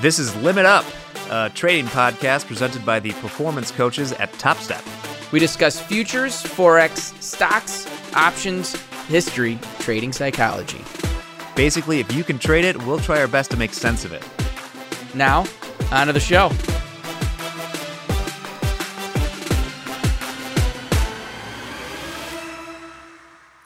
This 0.00 0.18
is 0.18 0.34
Limit 0.36 0.64
Up, 0.64 0.86
a 1.28 1.50
trading 1.50 1.84
podcast 1.84 2.46
presented 2.46 2.86
by 2.86 3.00
the 3.00 3.12
performance 3.12 3.70
coaches 3.70 4.12
at 4.12 4.32
TopStep. 4.32 4.82
We 5.30 5.38
discuss 5.38 5.78
futures, 5.78 6.42
forex, 6.42 7.12
stocks, 7.22 7.86
options, 8.14 8.74
history, 9.08 9.58
trading 9.80 10.14
psychology. 10.14 10.82
Basically, 11.54 12.00
if 12.00 12.10
you 12.14 12.24
can 12.24 12.38
trade 12.38 12.64
it, 12.64 12.82
we'll 12.86 12.98
try 12.98 13.20
our 13.20 13.28
best 13.28 13.50
to 13.50 13.58
make 13.58 13.74
sense 13.74 14.06
of 14.06 14.14
it. 14.14 14.26
Now, 15.14 15.44
on 15.92 16.06
to 16.06 16.14
the 16.14 16.18
show. 16.18 16.50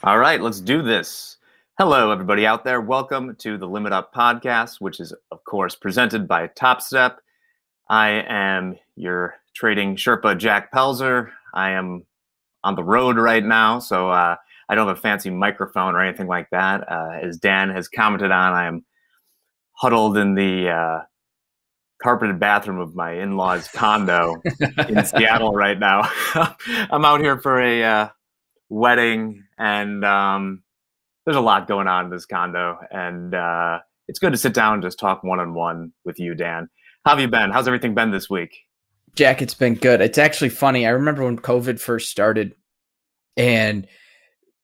All 0.03 0.19
right, 0.19 0.41
let's 0.41 0.59
do 0.59 0.81
this. 0.81 1.34
Hello, 1.77 2.09
everybody 2.09 2.45
out 2.47 2.63
there. 2.63 2.79
Welcome 2.79 3.35
to 3.39 3.57
the 3.57 3.67
Limit 3.67 3.91
Up 3.91 4.13
podcast, 4.13 4.79
which 4.79 5.01
is, 5.01 5.13
of 5.29 5.43
course, 5.43 5.75
presented 5.75 6.25
by 6.25 6.47
TopStep. 6.47 7.17
I 7.89 8.23
am 8.29 8.77
your 8.95 9.35
trading 9.53 9.97
Sherpa, 9.97 10.37
Jack 10.37 10.71
Pelzer. 10.71 11.31
I 11.53 11.71
am 11.71 12.05
on 12.63 12.75
the 12.75 12.83
road 12.85 13.17
right 13.17 13.43
now, 13.43 13.79
so 13.79 14.09
uh, 14.09 14.37
I 14.69 14.75
don't 14.75 14.87
have 14.87 14.97
a 14.97 15.01
fancy 15.01 15.29
microphone 15.29 15.95
or 15.95 16.01
anything 16.01 16.27
like 16.27 16.49
that. 16.51 16.89
Uh, 16.89 17.19
as 17.21 17.39
Dan 17.39 17.69
has 17.71 17.89
commented 17.89 18.31
on, 18.31 18.53
I 18.53 18.67
am 18.67 18.85
huddled 19.73 20.15
in 20.15 20.33
the 20.33 20.69
uh, 20.69 20.99
carpeted 22.01 22.39
bathroom 22.39 22.79
of 22.79 22.95
my 22.95 23.11
in-laws 23.11 23.67
condo 23.67 24.41
in 24.87 25.05
Seattle 25.05 25.51
right 25.51 25.77
now. 25.77 26.09
I'm 26.89 27.03
out 27.03 27.19
here 27.19 27.37
for 27.37 27.59
a 27.61 27.83
uh, 27.83 28.09
wedding, 28.69 29.43
and 29.57 30.05
um, 30.05 30.61
there's 31.25 31.37
a 31.37 31.41
lot 31.41 31.67
going 31.67 31.87
on 31.87 32.05
in 32.05 32.11
this 32.11 32.25
condo, 32.25 32.77
and 32.91 33.33
uh, 33.33 33.79
it's 34.07 34.19
good 34.19 34.31
to 34.31 34.37
sit 34.37 34.53
down 34.53 34.75
and 34.75 34.83
just 34.83 34.99
talk 34.99 35.23
one-on-one 35.23 35.91
with 36.03 36.19
you, 36.19 36.35
Dan. 36.35 36.69
How 37.03 37.11
have 37.11 37.19
you 37.19 37.27
been? 37.27 37.51
How's 37.51 37.67
everything 37.67 37.95
been 37.95 38.11
this 38.11 38.29
week? 38.29 38.55
Jack, 39.15 39.41
it's 39.41 39.53
been 39.53 39.75
good. 39.75 40.01
It's 40.01 40.17
actually 40.17 40.49
funny. 40.49 40.85
I 40.85 40.91
remember 40.91 41.23
when 41.23 41.37
COVID 41.37 41.79
first 41.79 42.09
started, 42.09 42.55
and 43.37 43.87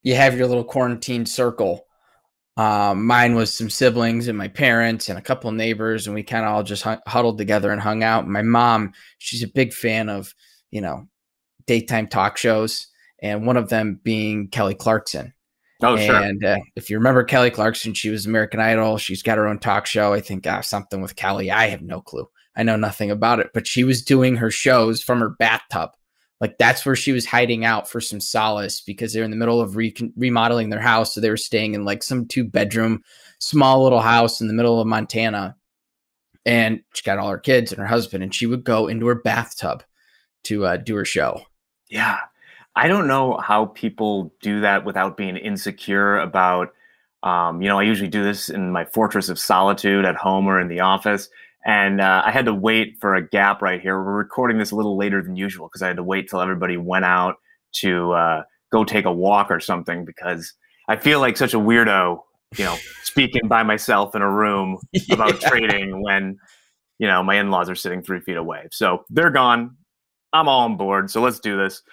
you 0.03 0.15
have 0.15 0.37
your 0.37 0.47
little 0.47 0.63
quarantine 0.63 1.25
circle. 1.25 1.85
Um, 2.57 3.07
mine 3.07 3.35
was 3.35 3.53
some 3.53 3.69
siblings 3.69 4.27
and 4.27 4.37
my 4.37 4.49
parents 4.49 5.07
and 5.09 5.17
a 5.17 5.21
couple 5.21 5.49
of 5.49 5.55
neighbors, 5.55 6.05
and 6.05 6.13
we 6.13 6.21
kind 6.21 6.45
of 6.45 6.51
all 6.51 6.63
just 6.63 6.85
huddled 7.07 7.37
together 7.37 7.71
and 7.71 7.81
hung 7.81 8.03
out. 8.03 8.27
My 8.27 8.41
mom, 8.41 8.93
she's 9.17 9.41
a 9.41 9.47
big 9.47 9.73
fan 9.73 10.09
of 10.09 10.35
you 10.69 10.81
know 10.81 11.07
daytime 11.65 12.07
talk 12.07 12.37
shows, 12.37 12.87
and 13.21 13.47
one 13.47 13.57
of 13.57 13.69
them 13.69 13.99
being 14.03 14.49
Kelly 14.49 14.75
Clarkson. 14.75 15.33
Oh, 15.83 15.97
sure. 15.97 16.15
And 16.15 16.43
uh, 16.43 16.59
if 16.75 16.89
you 16.89 16.97
remember 16.97 17.23
Kelly 17.23 17.49
Clarkson, 17.49 17.93
she 17.93 18.09
was 18.09 18.25
American 18.25 18.59
Idol. 18.59 18.97
She's 18.97 19.23
got 19.23 19.37
her 19.37 19.47
own 19.47 19.59
talk 19.59 19.85
show. 19.85 20.13
I 20.13 20.21
think 20.21 20.45
uh, 20.45 20.61
something 20.61 21.01
with 21.01 21.15
Kelly. 21.15 21.49
I 21.49 21.67
have 21.67 21.81
no 21.81 22.01
clue. 22.01 22.27
I 22.55 22.63
know 22.63 22.75
nothing 22.75 23.09
about 23.09 23.39
it, 23.39 23.51
but 23.53 23.65
she 23.65 23.83
was 23.83 24.03
doing 24.03 24.35
her 24.35 24.51
shows 24.51 25.01
from 25.01 25.19
her 25.19 25.29
bathtub. 25.29 25.91
Like 26.41 26.57
that's 26.57 26.85
where 26.85 26.95
she 26.95 27.11
was 27.11 27.25
hiding 27.25 27.65
out 27.65 27.87
for 27.87 28.01
some 28.01 28.19
solace 28.19 28.81
because 28.81 29.13
they're 29.13 29.23
in 29.23 29.31
the 29.31 29.37
middle 29.37 29.61
of 29.61 29.75
re- 29.75 29.95
remodeling 30.15 30.69
their 30.69 30.81
house. 30.81 31.13
So 31.13 31.21
they 31.21 31.29
were 31.29 31.37
staying 31.37 31.75
in 31.75 31.85
like 31.85 32.03
some 32.03 32.27
two 32.27 32.43
bedroom, 32.43 33.03
small 33.39 33.83
little 33.83 34.01
house 34.01 34.41
in 34.41 34.47
the 34.47 34.53
middle 34.53 34.81
of 34.81 34.87
Montana. 34.87 35.55
And 36.43 36.81
she 36.95 37.03
got 37.03 37.19
all 37.19 37.29
her 37.29 37.37
kids 37.37 37.71
and 37.71 37.79
her 37.79 37.87
husband, 37.87 38.23
and 38.23 38.33
she 38.33 38.47
would 38.47 38.63
go 38.63 38.87
into 38.87 39.05
her 39.05 39.21
bathtub 39.21 39.83
to 40.45 40.65
uh, 40.65 40.77
do 40.77 40.95
her 40.95 41.05
show. 41.05 41.43
Yeah. 41.87 42.17
I 42.75 42.87
don't 42.87 43.07
know 43.07 43.37
how 43.37 43.65
people 43.65 44.33
do 44.41 44.61
that 44.61 44.85
without 44.85 45.17
being 45.17 45.35
insecure 45.35 46.17
about, 46.19 46.73
um, 47.23 47.61
you 47.61 47.67
know, 47.67 47.79
I 47.79 47.83
usually 47.83 48.09
do 48.09 48.23
this 48.23 48.49
in 48.49 48.71
my 48.71 48.85
fortress 48.85 49.29
of 49.29 49.37
solitude 49.37 50.05
at 50.05 50.15
home 50.15 50.47
or 50.47 50.59
in 50.59 50.69
the 50.69 50.79
office. 50.79 51.29
And 51.65 52.01
uh, 52.01 52.23
I 52.25 52.31
had 52.31 52.45
to 52.45 52.53
wait 52.53 52.97
for 52.99 53.15
a 53.15 53.27
gap 53.27 53.61
right 53.61 53.81
here. 53.81 53.97
We're 53.97 54.13
recording 54.13 54.57
this 54.57 54.71
a 54.71 54.75
little 54.75 54.97
later 54.97 55.21
than 55.21 55.35
usual 55.35 55.67
because 55.67 55.81
I 55.81 55.87
had 55.87 55.97
to 55.97 56.03
wait 56.03 56.29
till 56.29 56.41
everybody 56.41 56.77
went 56.77 57.05
out 57.05 57.35
to 57.73 58.13
uh, 58.13 58.43
go 58.71 58.83
take 58.83 59.05
a 59.05 59.11
walk 59.11 59.51
or 59.51 59.59
something 59.59 60.05
because 60.05 60.53
I 60.87 60.95
feel 60.95 61.19
like 61.19 61.37
such 61.37 61.53
a 61.53 61.59
weirdo, 61.59 62.21
you 62.57 62.65
know, 62.65 62.77
speaking 63.03 63.47
by 63.47 63.63
myself 63.63 64.15
in 64.15 64.21
a 64.21 64.31
room 64.31 64.79
yeah. 64.91 65.15
about 65.15 65.39
trading 65.41 66.01
when, 66.01 66.37
you 66.99 67.07
know, 67.07 67.21
my 67.21 67.35
in 67.35 67.51
laws 67.51 67.69
are 67.69 67.75
sitting 67.75 68.01
three 68.01 68.21
feet 68.21 68.37
away. 68.37 68.67
So 68.71 69.05
they're 69.09 69.29
gone. 69.29 69.77
I'm 70.33 70.47
all 70.47 70.61
on 70.61 70.77
board. 70.77 71.11
So 71.11 71.21
let's 71.21 71.39
do 71.39 71.57
this. 71.57 71.83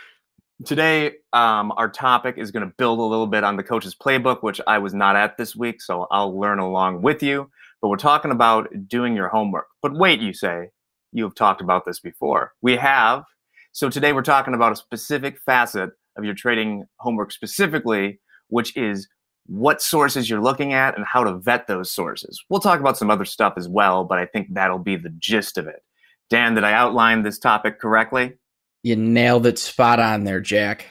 Today, 0.64 1.12
um, 1.32 1.72
our 1.76 1.88
topic 1.88 2.36
is 2.36 2.50
going 2.50 2.66
to 2.66 2.74
build 2.76 2.98
a 2.98 3.02
little 3.02 3.28
bit 3.28 3.44
on 3.44 3.56
the 3.56 3.62
coach's 3.62 3.94
playbook, 3.94 4.42
which 4.42 4.60
I 4.66 4.78
was 4.78 4.92
not 4.92 5.14
at 5.14 5.36
this 5.36 5.54
week. 5.54 5.80
So 5.80 6.08
I'll 6.10 6.38
learn 6.38 6.58
along 6.58 7.02
with 7.02 7.22
you 7.22 7.48
but 7.80 7.88
we're 7.88 7.96
talking 7.96 8.30
about 8.30 8.68
doing 8.88 9.14
your 9.14 9.28
homework. 9.28 9.66
But 9.82 9.94
wait, 9.94 10.20
you 10.20 10.32
say, 10.32 10.70
you 11.12 11.24
have 11.24 11.34
talked 11.34 11.60
about 11.60 11.84
this 11.84 12.00
before. 12.00 12.52
We 12.60 12.76
have. 12.76 13.24
So 13.72 13.88
today 13.88 14.12
we're 14.12 14.22
talking 14.22 14.54
about 14.54 14.72
a 14.72 14.76
specific 14.76 15.38
facet 15.38 15.90
of 16.16 16.24
your 16.24 16.34
trading 16.34 16.86
homework 16.98 17.30
specifically, 17.30 18.20
which 18.48 18.76
is 18.76 19.08
what 19.46 19.80
sources 19.80 20.28
you're 20.28 20.42
looking 20.42 20.72
at 20.72 20.96
and 20.96 21.06
how 21.06 21.24
to 21.24 21.38
vet 21.38 21.66
those 21.66 21.90
sources. 21.90 22.42
We'll 22.50 22.60
talk 22.60 22.80
about 22.80 22.98
some 22.98 23.10
other 23.10 23.24
stuff 23.24 23.54
as 23.56 23.68
well, 23.68 24.04
but 24.04 24.18
I 24.18 24.26
think 24.26 24.48
that'll 24.52 24.78
be 24.78 24.96
the 24.96 25.14
gist 25.18 25.56
of 25.56 25.66
it. 25.66 25.82
Dan, 26.28 26.54
did 26.54 26.64
I 26.64 26.72
outline 26.72 27.22
this 27.22 27.38
topic 27.38 27.80
correctly? 27.80 28.34
You 28.82 28.96
nailed 28.96 29.46
it 29.46 29.58
spot 29.58 30.00
on 30.00 30.24
there, 30.24 30.40
Jack. 30.40 30.86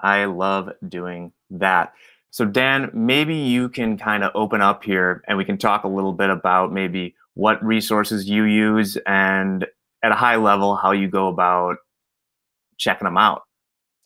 I 0.00 0.26
love 0.26 0.70
doing 0.86 1.32
that. 1.50 1.92
So, 2.30 2.44
Dan, 2.44 2.90
maybe 2.92 3.34
you 3.34 3.68
can 3.68 3.96
kind 3.96 4.22
of 4.22 4.32
open 4.34 4.60
up 4.60 4.84
here 4.84 5.22
and 5.26 5.38
we 5.38 5.44
can 5.44 5.58
talk 5.58 5.84
a 5.84 5.88
little 5.88 6.12
bit 6.12 6.30
about 6.30 6.72
maybe 6.72 7.14
what 7.34 7.64
resources 7.64 8.28
you 8.28 8.44
use 8.44 8.96
and 9.06 9.66
at 10.02 10.12
a 10.12 10.16
high 10.16 10.36
level 10.36 10.76
how 10.76 10.92
you 10.92 11.08
go 11.08 11.28
about 11.28 11.76
checking 12.76 13.06
them 13.06 13.16
out. 13.16 13.42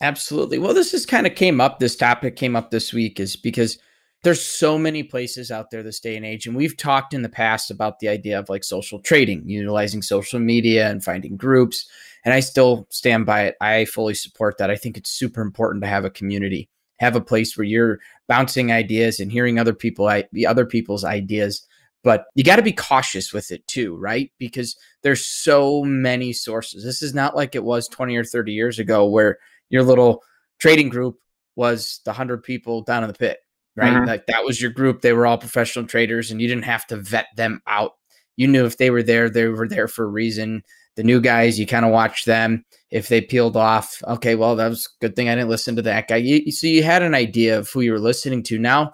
Absolutely. 0.00 0.59
Well, 0.59 0.75
this 0.75 0.91
just 0.91 1.09
kind 1.09 1.26
of 1.26 1.34
came 1.34 1.60
up. 1.60 1.78
This 1.78 1.97
topic 1.97 2.37
came 2.37 2.56
up 2.56 2.71
this 2.71 2.92
week 2.92 3.21
is 3.21 3.37
because 3.37 3.78
there's 4.22 4.44
so 4.44 4.78
many 4.78 5.03
places 5.03 5.50
out 5.50 5.71
there 5.71 5.83
this 5.83 5.99
day 6.00 6.16
and 6.16 6.25
age. 6.25 6.47
And 6.47 6.55
we've 6.55 6.77
talked 6.77 7.12
in 7.12 7.22
the 7.22 7.28
past 7.28 7.71
about 7.71 7.99
the 7.99 8.09
idea 8.09 8.38
of 8.38 8.49
like 8.49 8.62
social 8.62 9.00
trading, 9.00 9.49
utilizing 9.49 10.00
social 10.00 10.38
media 10.38 10.88
and 10.88 11.03
finding 11.03 11.37
groups. 11.37 11.88
And 12.25 12.33
I 12.33 12.41
still 12.41 12.87
stand 12.91 13.27
by 13.27 13.47
it. 13.47 13.56
I 13.60 13.84
fully 13.84 14.15
support 14.15 14.59
that. 14.59 14.71
I 14.71 14.77
think 14.77 14.97
it's 14.97 15.10
super 15.10 15.43
important 15.43 15.83
to 15.83 15.88
have 15.88 16.05
a 16.05 16.10
community 16.10 16.69
have 17.03 17.16
a 17.16 17.21
place 17.21 17.56
where 17.56 17.65
you're 17.65 17.99
bouncing 18.28 18.71
ideas 18.71 19.19
and 19.19 19.33
hearing 19.33 19.59
other 19.59 19.75
people 19.75 20.09
the 20.33 20.47
other 20.47 20.65
people's 20.65 21.04
ideas 21.04 21.66
but 22.04 22.25
you 22.34 22.44
got 22.44 22.56
to 22.56 22.62
be 22.62 22.72
cautious 22.72 23.33
with 23.33 23.50
it 23.50 23.66
too 23.66 23.97
right 23.97 24.31
because 24.39 24.77
there's 25.03 25.27
so 25.27 25.83
many 25.84 26.33
sources 26.33 26.84
this 26.84 27.03
is 27.03 27.12
not 27.12 27.34
like 27.34 27.54
it 27.54 27.65
was 27.65 27.89
20 27.89 28.16
or 28.16 28.25
30 28.25 28.53
years 28.53 28.78
ago 28.78 29.04
where 29.04 29.39
your 29.69 29.83
little 29.83 30.22
trading 30.59 30.89
group 30.89 31.19
was 31.56 32.00
the 32.04 32.10
100 32.10 32.43
people 32.44 32.83
down 32.83 33.03
in 33.03 33.09
the 33.09 33.19
pit 33.19 33.39
right 33.77 33.93
mm-hmm. 33.93 34.06
like 34.06 34.27
that 34.27 34.44
was 34.44 34.60
your 34.60 34.71
group 34.71 35.00
they 35.00 35.12
were 35.12 35.27
all 35.27 35.38
professional 35.38 35.87
traders 35.87 36.31
and 36.31 36.41
you 36.41 36.49
didn't 36.49 36.65
have 36.65 36.87
to 36.87 36.97
vet 36.97 37.27
them 37.37 37.60
out 37.66 37.93
you 38.37 38.47
knew 38.47 38.65
if 38.65 38.78
they 38.78 38.91
were 38.91 39.03
there 39.03 39.28
they 39.28 39.47
were 39.47 39.69
there 39.69 39.88
for 39.88 40.05
a 40.05 40.09
reason 40.09 40.62
the 40.97 41.03
new 41.03 41.21
guys, 41.21 41.59
you 41.59 41.66
kind 41.66 41.84
of 41.84 41.91
watch 41.91 42.25
them. 42.25 42.65
If 42.91 43.09
they 43.09 43.21
peeled 43.21 43.56
off, 43.56 44.03
okay, 44.06 44.34
well, 44.34 44.56
that 44.56 44.69
was 44.69 44.87
good 45.00 45.16
thing 45.16 45.28
I 45.28 45.34
didn't 45.34 45.49
listen 45.49 45.77
to 45.77 45.83
that 45.83 46.09
guy. 46.09 46.16
You, 46.16 46.53
so 46.53 46.66
you 46.66 46.83
had 46.83 47.03
an 47.03 47.15
idea 47.15 47.59
of 47.59 47.71
who 47.71 47.81
you 47.81 47.93
were 47.93 47.99
listening 47.99 48.43
to. 48.44 48.59
Now, 48.59 48.93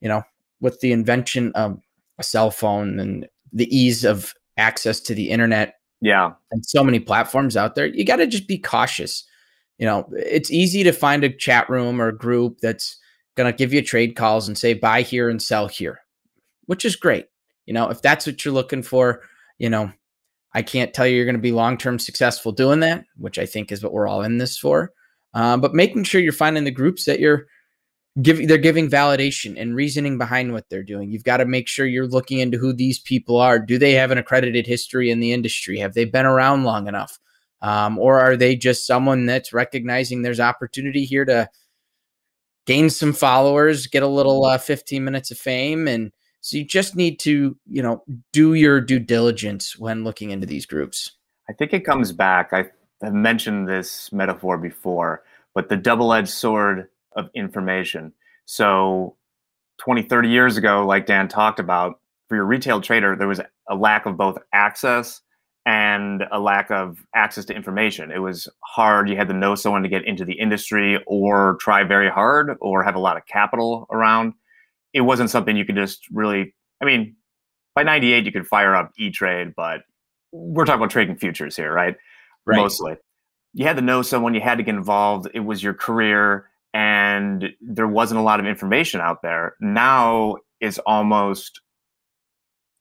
you 0.00 0.08
know, 0.08 0.22
with 0.60 0.80
the 0.80 0.92
invention 0.92 1.52
of 1.54 1.78
a 2.18 2.22
cell 2.22 2.50
phone 2.50 2.98
and 2.98 3.28
the 3.52 3.68
ease 3.76 4.04
of 4.04 4.32
access 4.56 5.00
to 5.00 5.14
the 5.14 5.30
internet, 5.30 5.74
yeah, 6.00 6.32
and 6.50 6.64
so 6.64 6.82
many 6.82 7.00
platforms 7.00 7.56
out 7.56 7.74
there, 7.74 7.86
you 7.86 8.04
got 8.04 8.16
to 8.16 8.26
just 8.26 8.48
be 8.48 8.58
cautious. 8.58 9.24
You 9.78 9.86
know, 9.86 10.08
it's 10.12 10.50
easy 10.50 10.82
to 10.84 10.92
find 10.92 11.24
a 11.24 11.28
chat 11.28 11.68
room 11.68 12.00
or 12.00 12.08
a 12.08 12.16
group 12.16 12.60
that's 12.60 12.96
going 13.36 13.52
to 13.52 13.56
give 13.56 13.72
you 13.72 13.82
trade 13.82 14.16
calls 14.16 14.48
and 14.48 14.56
say 14.56 14.74
buy 14.74 15.02
here 15.02 15.28
and 15.28 15.42
sell 15.42 15.68
here, 15.68 16.00
which 16.66 16.84
is 16.84 16.96
great. 16.96 17.26
You 17.66 17.74
know, 17.74 17.90
if 17.90 18.02
that's 18.02 18.26
what 18.26 18.44
you're 18.44 18.54
looking 18.54 18.82
for, 18.82 19.22
you 19.58 19.70
know, 19.70 19.92
I 20.52 20.62
can't 20.62 20.94
tell 20.94 21.06
you 21.06 21.16
you're 21.16 21.24
going 21.24 21.34
to 21.36 21.40
be 21.40 21.52
long 21.52 21.76
term 21.76 21.98
successful 21.98 22.52
doing 22.52 22.80
that, 22.80 23.04
which 23.16 23.38
I 23.38 23.46
think 23.46 23.72
is 23.72 23.82
what 23.82 23.92
we're 23.92 24.06
all 24.06 24.22
in 24.22 24.38
this 24.38 24.56
for. 24.56 24.92
Um, 25.34 25.60
but 25.60 25.74
making 25.74 26.04
sure 26.04 26.20
you're 26.20 26.32
finding 26.32 26.64
the 26.64 26.70
groups 26.70 27.06
that 27.06 27.18
you're 27.18 27.46
giving, 28.22 28.46
they're 28.46 28.58
giving 28.58 28.88
validation 28.88 29.60
and 29.60 29.74
reasoning 29.74 30.16
behind 30.16 30.52
what 30.52 30.68
they're 30.70 30.84
doing. 30.84 31.10
You've 31.10 31.24
got 31.24 31.38
to 31.38 31.44
make 31.44 31.66
sure 31.66 31.86
you're 31.86 32.06
looking 32.06 32.38
into 32.38 32.58
who 32.58 32.72
these 32.72 33.00
people 33.00 33.38
are. 33.38 33.58
Do 33.58 33.78
they 33.78 33.92
have 33.92 34.12
an 34.12 34.18
accredited 34.18 34.66
history 34.66 35.10
in 35.10 35.18
the 35.18 35.32
industry? 35.32 35.78
Have 35.78 35.94
they 35.94 36.04
been 36.04 36.26
around 36.26 36.62
long 36.62 36.86
enough? 36.86 37.18
Um, 37.60 37.98
or 37.98 38.20
are 38.20 38.36
they 38.36 38.54
just 38.56 38.86
someone 38.86 39.26
that's 39.26 39.52
recognizing 39.52 40.22
there's 40.22 40.38
opportunity 40.38 41.04
here 41.04 41.24
to 41.24 41.48
gain 42.66 42.90
some 42.90 43.12
followers, 43.12 43.86
get 43.86 44.02
a 44.02 44.08
little 44.08 44.44
uh, 44.44 44.58
15 44.58 45.04
minutes 45.04 45.30
of 45.30 45.38
fame, 45.38 45.86
and 45.88 46.12
so 46.40 46.58
you 46.58 46.64
just 46.64 46.94
need 46.94 47.18
to, 47.20 47.56
you 47.66 47.82
know, 47.82 48.04
do 48.32 48.52
your 48.52 48.80
due 48.80 48.98
diligence 48.98 49.78
when 49.78 50.04
looking 50.04 50.30
into 50.30 50.46
these 50.46 50.66
groups. 50.66 51.12
I 51.48 51.54
think 51.54 51.72
it 51.72 51.86
comes 51.86 52.12
back. 52.12 52.52
I 52.52 52.66
have 53.02 53.14
mentioned 53.14 53.66
this 53.66 54.12
metaphor 54.12 54.58
before, 54.58 55.22
but 55.54 55.68
the 55.68 55.76
double-edged 55.76 56.28
sword 56.28 56.88
of 57.16 57.30
information. 57.34 58.12
So 58.44 59.16
20, 59.78 60.02
30 60.02 60.28
years 60.28 60.56
ago, 60.56 60.84
like 60.86 61.06
Dan 61.06 61.28
talked 61.28 61.60
about, 61.60 62.00
for 62.28 62.36
your 62.36 62.44
retail 62.44 62.80
trader, 62.80 63.16
there 63.16 63.28
was 63.28 63.40
a 63.68 63.74
lack 63.74 64.06
of 64.06 64.16
both 64.16 64.38
access 64.52 65.22
and 65.66 66.24
a 66.30 66.38
lack 66.38 66.70
of 66.70 66.98
access 67.14 67.46
to 67.46 67.54
information. 67.54 68.10
It 68.10 68.18
was 68.18 68.48
hard. 68.62 69.08
You 69.08 69.16
had 69.16 69.28
to 69.28 69.34
know 69.34 69.54
someone 69.54 69.82
to 69.82 69.88
get 69.88 70.04
into 70.04 70.24
the 70.24 70.34
industry 70.34 71.02
or 71.06 71.56
try 71.60 71.84
very 71.84 72.10
hard 72.10 72.56
or 72.60 72.82
have 72.82 72.96
a 72.96 73.00
lot 73.00 73.16
of 73.16 73.26
capital 73.26 73.86
around. 73.90 74.34
It 74.92 75.00
wasn't 75.00 75.30
something 75.30 75.56
you 75.56 75.64
could 75.64 75.76
just 75.76 76.02
really, 76.10 76.54
I 76.82 76.84
mean, 76.84 77.16
by 77.74 77.82
98, 77.82 78.24
you 78.26 78.32
could 78.32 78.46
fire 78.46 78.74
up 78.74 78.92
E 78.98 79.10
Trade, 79.10 79.54
but 79.56 79.80
we're 80.32 80.64
talking 80.64 80.80
about 80.80 80.90
trading 80.90 81.16
futures 81.16 81.56
here, 81.56 81.72
right? 81.72 81.96
right? 82.44 82.56
Mostly. 82.56 82.96
You 83.54 83.64
had 83.64 83.76
to 83.76 83.82
know 83.82 84.02
someone, 84.02 84.34
you 84.34 84.40
had 84.40 84.58
to 84.58 84.64
get 84.64 84.74
involved. 84.74 85.28
It 85.32 85.40
was 85.40 85.62
your 85.62 85.74
career, 85.74 86.50
and 86.72 87.50
there 87.60 87.88
wasn't 87.88 88.20
a 88.20 88.22
lot 88.22 88.40
of 88.40 88.46
information 88.46 89.00
out 89.00 89.22
there. 89.22 89.54
Now 89.60 90.36
is 90.60 90.78
almost 90.80 91.60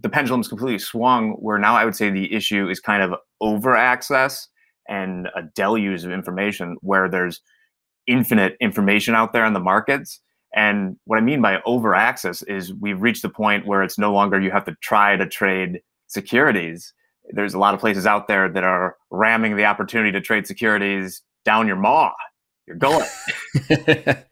the 0.03 0.09
pendulum's 0.09 0.49
completely 0.49 0.77
swung 0.77 1.31
where 1.31 1.57
now 1.57 1.75
I 1.75 1.85
would 1.85 1.95
say 1.95 2.09
the 2.09 2.31
issue 2.33 2.69
is 2.69 2.79
kind 2.79 3.01
of 3.01 3.17
over 3.41 3.75
access 3.75 4.47
and 4.87 5.27
a 5.27 5.43
deluge 5.55 6.03
of 6.03 6.11
information 6.11 6.75
where 6.81 7.09
there's 7.09 7.41
infinite 8.05 8.57
information 8.59 9.15
out 9.15 9.31
there 9.31 9.45
in 9.45 9.53
the 9.53 9.61
markets. 9.61 10.19
And 10.53 10.97
what 11.05 11.17
I 11.17 11.21
mean 11.21 11.41
by 11.41 11.61
over 11.65 11.95
access 11.95 12.41
is 12.43 12.73
we've 12.73 13.01
reached 13.01 13.21
the 13.21 13.29
point 13.29 13.65
where 13.65 13.81
it's 13.81 13.97
no 13.97 14.13
longer 14.13 14.39
you 14.39 14.51
have 14.51 14.65
to 14.65 14.75
try 14.81 15.15
to 15.15 15.25
trade 15.25 15.79
securities. 16.07 16.93
There's 17.31 17.53
a 17.53 17.59
lot 17.59 17.73
of 17.73 17.79
places 17.79 18.05
out 18.05 18.27
there 18.27 18.49
that 18.49 18.63
are 18.63 18.97
ramming 19.09 19.55
the 19.55 19.65
opportunity 19.65 20.11
to 20.11 20.21
trade 20.21 20.45
securities 20.45 21.21
down 21.45 21.65
your 21.65 21.77
maw. 21.77 22.11
You're 22.67 22.75
going. 22.75 23.07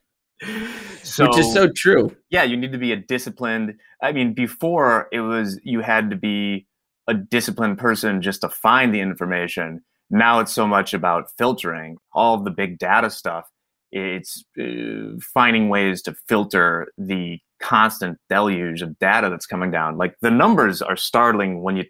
so, 1.12 1.28
Which 1.28 1.38
is 1.38 1.54
so 1.54 1.68
true. 1.75 2.16
Yeah, 2.30 2.44
you 2.44 2.56
need 2.56 2.72
to 2.72 2.78
be 2.78 2.92
a 2.92 2.96
disciplined. 2.96 3.75
I 4.02 4.12
mean, 4.12 4.34
before 4.34 5.08
it 5.12 5.22
was 5.22 5.60
you 5.63 5.81
had 5.81 6.10
to 6.10 6.16
be 6.16 6.68
a 7.08 7.13
disciplined 7.13 7.78
person 7.78 8.22
just 8.22 8.42
to 8.42 8.50
find 8.50 8.94
the 8.94 9.02
information. 9.02 9.81
Now 10.10 10.40
it's 10.40 10.54
so 10.54 10.68
much 10.68 10.94
about 10.94 11.31
filtering 11.38 11.98
all 12.13 12.36
of 12.36 12.46
the 12.46 12.52
big 12.52 12.80
data 12.80 13.10
stuff. 13.10 13.46
It's 13.92 14.44
uh, 14.60 15.18
finding 15.34 15.69
ways 15.69 16.02
to 16.04 16.16
filter 16.28 16.92
the 16.98 17.40
constant 17.62 18.18
deluge 18.30 18.81
of 18.81 18.98
data 19.00 19.30
that's 19.30 19.46
coming 19.46 19.72
down. 19.72 19.98
Like 19.98 20.16
the 20.22 20.31
numbers 20.31 20.81
are 20.81 20.96
startling 20.96 21.62
when 21.62 21.75
you 21.75 21.86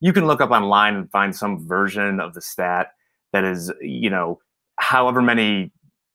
you 0.00 0.12
can 0.12 0.26
look 0.26 0.40
up 0.40 0.50
online 0.50 0.96
and 0.96 1.10
find 1.10 1.34
some 1.34 1.66
version 1.66 2.20
of 2.20 2.34
the 2.34 2.40
stat 2.40 2.88
that 3.32 3.44
is, 3.44 3.72
you 3.80 4.10
know, 4.10 4.38
however 4.78 5.22
many 5.22 5.72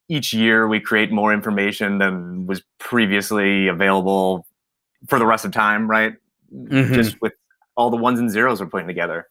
each 0.10 0.34
year 0.34 0.68
we 0.68 0.80
create 0.80 1.12
more 1.12 1.32
information 1.32 2.00
than 2.00 2.46
was 2.48 2.62
previously 2.80 3.68
available 3.68 4.46
for 5.08 5.20
the 5.20 5.26
rest 5.26 5.46
of 5.46 5.52
time, 5.52 5.90
right? 5.90 6.16
Mm-hmm. 6.54 6.94
Just 6.94 7.22
with 7.22 7.34
all 7.78 7.90
the 7.90 7.98
ones 7.98 8.20
and 8.20 8.30
zeros 8.30 8.60
we're 8.60 8.68
putting 8.68 8.88
together. 8.88 9.28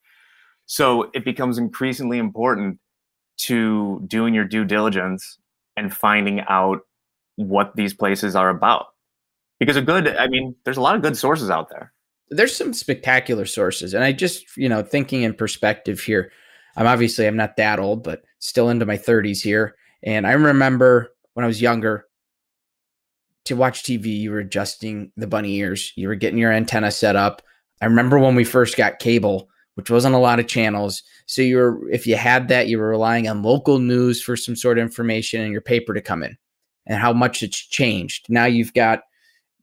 So 0.67 1.11
it 1.15 1.25
becomes 1.25 1.59
increasingly 1.59 2.19
important 2.19 2.79
to 3.39 4.03
doing 4.07 4.35
your 4.35 4.45
due 4.45 4.65
diligence 4.65 5.39
and 5.77 5.95
finding 5.95 6.41
out 6.49 6.81
what 7.37 7.75
these 7.77 7.95
places 7.95 8.35
are 8.35 8.49
about. 8.49 8.87
Because 9.59 9.77
a 9.77 9.83
good, 9.83 10.09
I 10.17 10.29
mean, 10.29 10.55
there's 10.65 10.77
a 10.77 10.81
lot 10.81 10.95
of 10.95 11.03
good 11.03 11.17
sources 11.17 11.51
out 11.51 11.71
there. 11.71 11.93
There's 12.31 12.55
some 12.55 12.73
spectacular 12.73 13.47
sources. 13.47 13.95
And 13.95 14.05
I 14.05 14.13
just, 14.13 14.57
you 14.57 14.69
know, 14.69 14.83
thinking 14.83 15.23
in 15.23 15.35
perspective 15.35 16.01
here, 16.01 16.31
I'm 16.77 16.87
obviously 16.87 17.27
I'm 17.27 17.37
not 17.37 17.57
that 17.57 17.79
old, 17.79 18.05
but 18.05 18.23
still 18.39 18.69
into 18.69 18.87
my 18.87 18.97
30s 18.97 19.43
here. 19.43 19.75
And 20.03 20.27
I 20.27 20.33
remember 20.33 21.11
when 21.35 21.45
I 21.45 21.49
was 21.49 21.63
younger, 21.63 22.07
to 23.49 23.57
watch 23.57 23.83
TV, 23.83 24.07
you 24.07 24.31
were 24.31 24.41
adjusting 24.41 25.11
the 25.17 25.27
bunny 25.27 25.55
ears, 25.57 25.93
you 25.97 26.09
were 26.09 26.15
getting 26.15 26.39
your 26.39 26.53
antenna 26.53 26.91
set 26.91 27.17
up. 27.17 27.41
I 27.81 27.87
remember 27.87 28.19
when 28.19 28.35
we 28.35 28.45
first 28.45 28.77
got 28.77 28.99
cable, 28.99 29.49
which 29.75 29.91
wasn't 29.91 30.15
a 30.15 30.19
lot 30.19 30.39
of 30.39 30.47
channels. 30.47 31.03
So 31.27 31.41
you 31.41 31.57
were, 31.57 31.89
if 31.91 32.07
you 32.07 32.17
had 32.17 32.49
that, 32.49 32.69
you 32.69 32.79
were 32.79 32.89
relying 32.89 33.27
on 33.27 33.43
local 33.43 33.79
news 33.79 34.23
for 34.23 34.37
some 34.37 34.55
sort 34.55 34.77
of 34.77 34.83
information 34.83 35.41
and 35.41 35.53
your 35.53 35.63
paper 35.63 35.95
to 35.95 36.03
come 36.03 36.23
in 36.23 36.37
and 36.87 37.01
how 37.01 37.13
much 37.13 37.43
it's 37.43 37.57
changed. 37.57 38.27
Now 38.29 38.45
you've 38.45 38.75
got, 38.75 39.01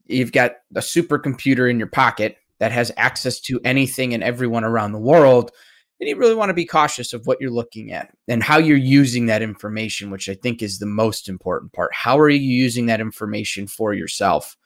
you've 0.05 0.31
got 0.31 0.53
a 0.75 0.79
supercomputer 0.79 1.69
in 1.69 1.77
your 1.77 1.87
pocket 1.87 2.37
that 2.59 2.71
has 2.71 2.91
access 2.97 3.39
to 3.41 3.59
anything 3.63 4.13
and 4.13 4.23
everyone 4.23 4.63
around 4.63 4.93
the 4.93 4.99
world 4.99 5.51
and 5.99 6.09
you 6.09 6.17
really 6.17 6.35
want 6.35 6.49
to 6.49 6.53
be 6.53 6.65
cautious 6.65 7.13
of 7.13 7.25
what 7.25 7.39
you're 7.39 7.51
looking 7.51 7.91
at 7.91 8.11
and 8.27 8.43
how 8.43 8.57
you're 8.57 8.77
using 8.77 9.27
that 9.27 9.41
information, 9.41 10.11
which 10.11 10.27
I 10.27 10.33
think 10.33 10.61
is 10.61 10.79
the 10.79 10.85
most 10.85 11.29
important 11.29 11.73
part. 11.73 11.91
How 11.93 12.19
are 12.19 12.29
you 12.29 12.39
using 12.39 12.87
that 12.87 12.99
information 12.99 13.67
for 13.67 13.93
yourself? 13.93 14.57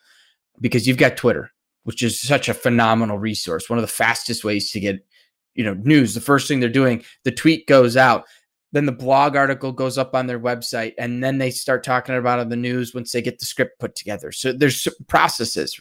Because 0.60 0.88
you've 0.88 0.98
got 0.98 1.18
Twitter, 1.18 1.52
which 1.84 2.02
is 2.02 2.20
such 2.20 2.50
a 2.50 2.54
phenomenal 2.54 3.20
resource, 3.20 3.70
one 3.70 3.78
of 3.78 3.84
the 3.84 3.88
fastest 3.88 4.44
ways 4.44 4.72
to 4.72 4.80
get 4.80 5.06
you 5.54 5.64
know 5.64 5.76
news. 5.76 6.14
The 6.14 6.22
first 6.22 6.48
thing 6.48 6.60
they're 6.60 6.70
doing, 6.70 7.04
the 7.24 7.32
tweet 7.32 7.68
goes 7.68 7.96
out, 7.96 8.26
then 8.72 8.86
the 8.86 8.92
blog 8.92 9.36
article 9.36 9.72
goes 9.72 9.98
up 9.98 10.16
on 10.16 10.28
their 10.28 10.40
website, 10.40 10.94
and 10.98 11.24
then 11.24 11.38
they 11.38 11.52
start 11.52 11.84
talking 11.84 12.16
about 12.16 12.50
the 12.50 12.56
news 12.56 12.94
once 12.94 13.12
they 13.12 13.22
get 13.22 13.40
the 13.40 13.46
script 13.46 13.80
put 13.80 13.96
together. 13.96 14.32
So 14.32 14.52
there's 14.52 14.88
processes. 15.08 15.80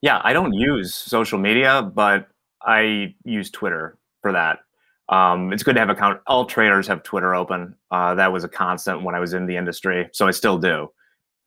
Yeah, 0.00 0.20
I 0.24 0.32
don't 0.32 0.52
use 0.52 0.94
social 0.94 1.38
media, 1.38 1.82
but 1.82 2.28
I 2.62 3.14
use 3.24 3.50
Twitter 3.50 3.98
for 4.22 4.32
that 4.32 4.60
um, 5.08 5.52
it's 5.52 5.62
good 5.62 5.74
to 5.74 5.80
have 5.80 5.90
account. 5.90 6.20
All 6.26 6.44
traders 6.44 6.88
have 6.88 7.02
Twitter 7.02 7.34
open. 7.34 7.76
Uh, 7.90 8.14
that 8.16 8.32
was 8.32 8.44
a 8.44 8.48
constant 8.48 9.02
when 9.02 9.14
I 9.14 9.20
was 9.20 9.34
in 9.34 9.46
the 9.46 9.56
industry, 9.56 10.08
so 10.12 10.26
I 10.26 10.32
still 10.32 10.58
do. 10.58 10.88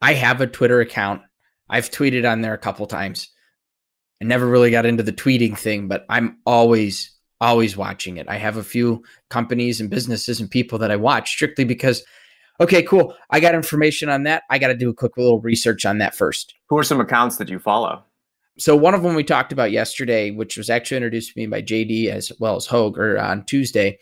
I 0.02 0.14
have 0.14 0.40
a 0.40 0.48
Twitter 0.48 0.80
account. 0.80 1.22
I've 1.70 1.92
tweeted 1.92 2.30
on 2.30 2.42
there 2.42 2.54
a 2.54 2.58
couple 2.58 2.86
times. 2.88 3.30
I 4.22 4.26
never 4.26 4.48
really 4.48 4.72
got 4.72 4.86
into 4.86 5.04
the 5.04 5.14
tweeting 5.14 5.58
thing, 5.58 5.88
but 5.88 6.06
I'm 6.10 6.38
always, 6.46 7.12
always 7.42 7.78
watching 7.78 8.18
it. 8.18 8.28
I 8.30 8.38
have 8.38 8.58
a 8.58 8.64
few 8.64 9.04
companies 9.30 9.80
and 9.80 9.90
businesses 9.90 10.40
and 10.40 10.50
people 10.50 10.80
that 10.80 10.92
I 10.92 10.96
watch 10.96 11.30
strictly 11.30 11.64
because, 11.64 12.04
okay, 12.60 12.82
cool. 12.84 13.16
I 13.30 13.40
got 13.40 13.56
information 13.56 14.10
on 14.10 14.24
that. 14.24 14.44
I 14.50 14.58
got 14.58 14.70
to 14.70 14.74
do 14.74 14.90
a 14.90 14.94
quick 14.94 15.18
little 15.18 15.40
research 15.42 15.86
on 15.86 16.00
that 16.00 16.16
first. 16.16 16.54
Who 16.70 16.78
are 16.78 16.84
some 16.84 17.00
accounts 17.00 17.38
that 17.38 17.50
you 17.50 17.60
follow? 17.60 18.04
So 18.60 18.76
one 18.76 18.94
of 18.94 19.04
them 19.04 19.16
we 19.16 19.24
talked 19.24 19.54
about 19.54 19.72
yesterday, 19.72 20.32
which 20.32 20.58
was 20.58 20.70
actually 20.70 20.98
introduced 20.98 21.34
to 21.34 21.40
me 21.40 21.48
by 21.48 21.62
JD 21.62 22.08
as 22.08 22.32
well 22.40 22.56
as 22.56 22.66
Hogue 22.66 22.98
or 22.98 23.18
on 23.18 23.46
Tuesday, 23.46 23.98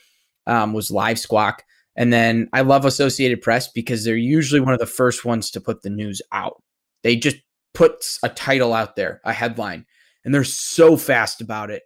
um, 0.47 0.73
was 0.73 0.89
Live 0.89 1.19
Squawk. 1.19 1.63
And 1.95 2.11
then 2.11 2.49
I 2.53 2.61
love 2.61 2.85
Associated 2.85 3.41
Press 3.41 3.71
because 3.71 4.03
they're 4.03 4.15
usually 4.15 4.61
one 4.61 4.73
of 4.73 4.79
the 4.79 4.85
first 4.85 5.25
ones 5.25 5.51
to 5.51 5.61
put 5.61 5.81
the 5.81 5.89
news 5.89 6.21
out. 6.31 6.61
They 7.03 7.15
just 7.15 7.37
put 7.73 8.03
a 8.23 8.29
title 8.29 8.73
out 8.73 8.95
there, 8.95 9.21
a 9.23 9.33
headline, 9.33 9.85
and 10.25 10.33
they're 10.33 10.43
so 10.43 10.97
fast 10.97 11.41
about 11.41 11.69
it. 11.69 11.83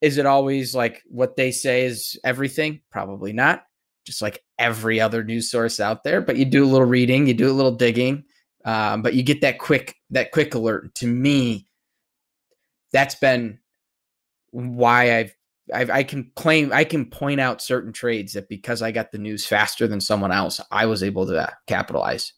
Is 0.00 0.18
it 0.18 0.26
always 0.26 0.74
like 0.74 1.02
what 1.06 1.36
they 1.36 1.50
say 1.50 1.84
is 1.84 2.18
everything? 2.24 2.80
Probably 2.90 3.32
not. 3.32 3.64
Just 4.06 4.20
like 4.20 4.42
every 4.58 5.00
other 5.00 5.24
news 5.24 5.50
source 5.50 5.80
out 5.80 6.04
there, 6.04 6.20
but 6.20 6.36
you 6.36 6.44
do 6.44 6.64
a 6.64 6.66
little 6.66 6.86
reading, 6.86 7.26
you 7.26 7.34
do 7.34 7.50
a 7.50 7.52
little 7.52 7.74
digging, 7.74 8.24
um, 8.64 9.02
but 9.02 9.14
you 9.14 9.22
get 9.22 9.40
that 9.40 9.58
quick 9.58 9.96
that 10.10 10.30
quick 10.32 10.54
alert. 10.54 10.94
To 10.96 11.06
me, 11.06 11.66
that's 12.94 13.16
been 13.16 13.58
why 14.52 15.18
I've, 15.18 15.36
I've 15.74 15.90
I 15.90 16.02
can 16.04 16.30
claim 16.36 16.72
I 16.72 16.84
can 16.84 17.04
point 17.04 17.40
out 17.40 17.60
certain 17.60 17.92
trades 17.92 18.32
that 18.34 18.48
because 18.48 18.80
I 18.80 18.92
got 18.92 19.12
the 19.12 19.18
news 19.18 19.44
faster 19.44 19.86
than 19.86 20.00
someone 20.00 20.32
else, 20.32 20.60
I 20.70 20.86
was 20.86 21.02
able 21.02 21.26
to 21.26 21.36
uh, 21.36 21.50
capitalize. 21.66 22.32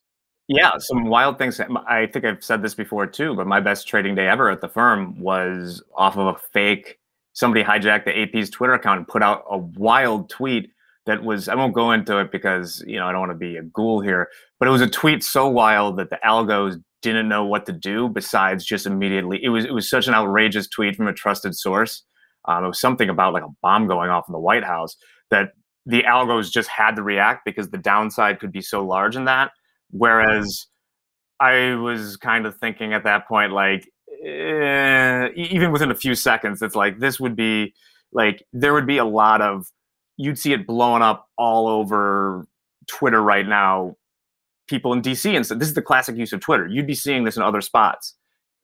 Yeah, 0.49 0.73
some 0.79 1.07
wild 1.07 1.39
things. 1.39 1.61
I 1.61 2.07
think 2.07 2.25
I've 2.25 2.43
said 2.43 2.63
this 2.63 2.75
before 2.75 3.07
too, 3.07 3.35
but 3.35 3.47
my 3.47 3.61
best 3.61 3.87
trading 3.87 4.15
day 4.15 4.29
ever 4.29 4.49
at 4.49 4.61
the 4.61 4.69
firm 4.69 5.21
was 5.21 5.83
off 5.95 6.17
of 6.17 6.27
a 6.27 6.39
fake. 6.53 6.99
Somebody 7.33 7.63
hijacked 7.63 8.05
the 8.05 8.19
AP's 8.19 8.49
Twitter 8.49 8.75
account 8.75 8.99
and 8.99 9.09
put 9.09 9.23
out 9.23 9.45
a 9.51 9.59
wild 9.59 10.31
tweet 10.31 10.71
that 11.05 11.23
was. 11.23 11.49
I 11.49 11.55
won't 11.55 11.75
go 11.75 11.91
into 11.93 12.19
it 12.19 12.33
because 12.33 12.83
you 12.87 12.99
know 12.99 13.07
I 13.07 13.13
don't 13.13 13.21
want 13.21 13.33
to 13.33 13.37
be 13.37 13.57
a 13.57 13.63
ghoul 13.63 14.01
here, 14.01 14.29
but 14.59 14.69
it 14.69 14.71
was 14.71 14.81
a 14.81 14.89
tweet 14.89 15.23
so 15.23 15.49
wild 15.49 15.99
that 15.99 16.11
the 16.11 16.19
algos 16.25 16.81
didn't 17.13 17.29
know 17.29 17.45
what 17.45 17.67
to 17.67 17.73
do 17.73 18.09
besides 18.09 18.65
just 18.65 18.87
immediately. 18.87 19.43
It 19.43 19.49
was 19.49 19.65
it 19.65 19.73
was 19.73 19.89
such 19.89 20.09
an 20.09 20.15
outrageous 20.15 20.69
tweet 20.69 20.97
from 20.97 21.09
a 21.09 21.13
trusted 21.13 21.57
source. 21.57 22.03
Um, 22.47 22.65
it 22.65 22.69
was 22.69 22.81
something 22.81 23.09
about 23.09 23.33
like 23.33 23.43
a 23.43 23.55
bomb 23.63 23.87
going 23.87 24.11
off 24.11 24.29
in 24.29 24.33
the 24.33 24.39
White 24.39 24.65
House 24.65 24.97
that 25.31 25.51
the 25.85 26.03
algos 26.03 26.51
just 26.51 26.69
had 26.69 26.97
to 26.97 27.03
react 27.03 27.45
because 27.45 27.71
the 27.71 27.79
downside 27.79 28.41
could 28.41 28.53
be 28.53 28.61
so 28.61 28.85
large 28.85 29.17
in 29.17 29.25
that. 29.25 29.53
Whereas 29.91 30.67
I 31.41 31.75
was 31.75 32.17
kind 32.17 32.47
of 32.47 32.57
thinking 32.57 32.93
at 32.93 33.05
that 33.05 33.29
point, 33.29 33.53
like 33.53 33.89
eh, 34.25 35.29
even 35.35 35.73
within 35.73 35.91
a 35.91 35.95
few 35.95 36.15
seconds, 36.15 36.63
it's 36.63 36.77
like 36.77 36.99
this 36.99 37.21
would 37.21 37.37
be 37.37 37.75
like 38.13 38.45
there 38.53 38.73
would 38.73 38.87
be 38.87 38.99
a 38.99 39.05
lot 39.05 39.41
of 39.43 39.67
you'd 40.17 40.39
see 40.39 40.53
it 40.53 40.67
blowing 40.67 41.03
up 41.03 41.29
all 41.37 41.69
over 41.69 42.47
Twitter 42.89 43.21
right 43.21 43.47
now 43.47 43.97
people 44.67 44.93
in 44.93 45.03
DC 45.03 45.35
and 45.35 45.47
said, 45.47 45.61
this 45.61 45.69
is 45.69 45.75
the 45.75 45.83
classic 45.83 46.17
use 46.17 46.33
of 46.33 46.41
Twitter. 46.41 46.67
You'd 46.67 46.87
be 46.87 46.95
seeing 46.95 47.25
this 47.25 47.37
in 47.37 47.43
other 47.43 47.61
spots. 47.61 48.15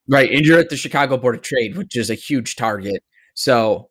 Right. 0.08 0.30
And 0.30 0.44
you're 0.44 0.58
at 0.58 0.68
the 0.68 0.76
Chicago 0.76 1.16
Board 1.16 1.36
of 1.36 1.42
Trade, 1.42 1.76
which 1.76 1.96
is 1.96 2.10
a 2.10 2.14
huge 2.14 2.56
target. 2.56 3.02
So 3.34 3.90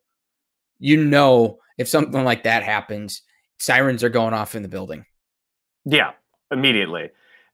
you 0.78 1.02
know 1.02 1.58
if 1.78 1.88
something 1.88 2.24
like 2.24 2.42
that 2.44 2.62
happens, 2.62 3.22
sirens 3.58 4.04
are 4.04 4.08
going 4.08 4.34
off 4.34 4.54
in 4.54 4.62
the 4.62 4.68
building. 4.68 5.04
Yeah, 5.84 6.12
immediately. 6.50 7.10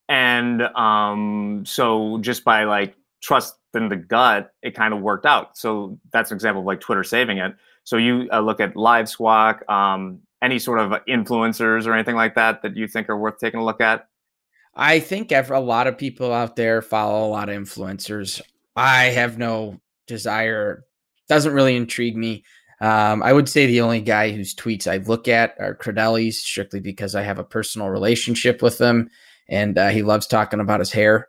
And 0.08 0.62
um, 0.62 1.64
so 1.66 2.18
just 2.20 2.44
by 2.44 2.64
like 2.64 2.94
trust 3.22 3.56
in 3.74 3.88
the 3.88 3.96
gut, 3.96 4.52
it 4.62 4.74
kind 4.74 4.94
of 4.94 5.00
worked 5.00 5.26
out. 5.26 5.56
So 5.56 5.98
that's 6.12 6.30
an 6.30 6.36
example 6.36 6.60
of 6.60 6.66
like 6.66 6.80
Twitter 6.80 7.04
saving 7.04 7.38
it. 7.38 7.54
So 7.84 7.96
you 7.96 8.28
uh, 8.32 8.40
look 8.40 8.60
at 8.60 8.76
Live 8.76 9.08
Squawk, 9.08 9.68
um, 9.70 10.20
any 10.42 10.58
sort 10.58 10.78
of 10.78 10.92
influencers 11.06 11.86
or 11.86 11.94
anything 11.94 12.16
like 12.16 12.34
that 12.34 12.62
that 12.62 12.76
you 12.76 12.86
think 12.86 13.08
are 13.08 13.18
worth 13.18 13.38
taking 13.38 13.60
a 13.60 13.64
look 13.64 13.80
at? 13.80 14.08
I 14.78 15.00
think 15.00 15.32
a 15.32 15.58
lot 15.58 15.88
of 15.88 15.98
people 15.98 16.32
out 16.32 16.54
there 16.54 16.80
follow 16.80 17.26
a 17.26 17.28
lot 17.28 17.48
of 17.48 17.60
influencers. 17.60 18.40
I 18.76 19.06
have 19.06 19.36
no 19.36 19.80
desire, 20.06 20.84
doesn't 21.28 21.52
really 21.52 21.74
intrigue 21.74 22.16
me. 22.16 22.44
Um, 22.80 23.24
I 23.24 23.32
would 23.32 23.48
say 23.48 23.66
the 23.66 23.80
only 23.80 24.00
guy 24.00 24.30
whose 24.30 24.54
tweets 24.54 24.86
I 24.86 24.98
look 24.98 25.26
at 25.26 25.56
are 25.58 25.74
Crudele's, 25.74 26.38
strictly 26.38 26.78
because 26.78 27.16
I 27.16 27.22
have 27.22 27.40
a 27.40 27.44
personal 27.44 27.88
relationship 27.88 28.62
with 28.62 28.80
him, 28.80 29.10
and 29.48 29.76
uh, 29.76 29.88
he 29.88 30.02
loves 30.02 30.28
talking 30.28 30.60
about 30.60 30.78
his 30.78 30.92
hair. 30.92 31.26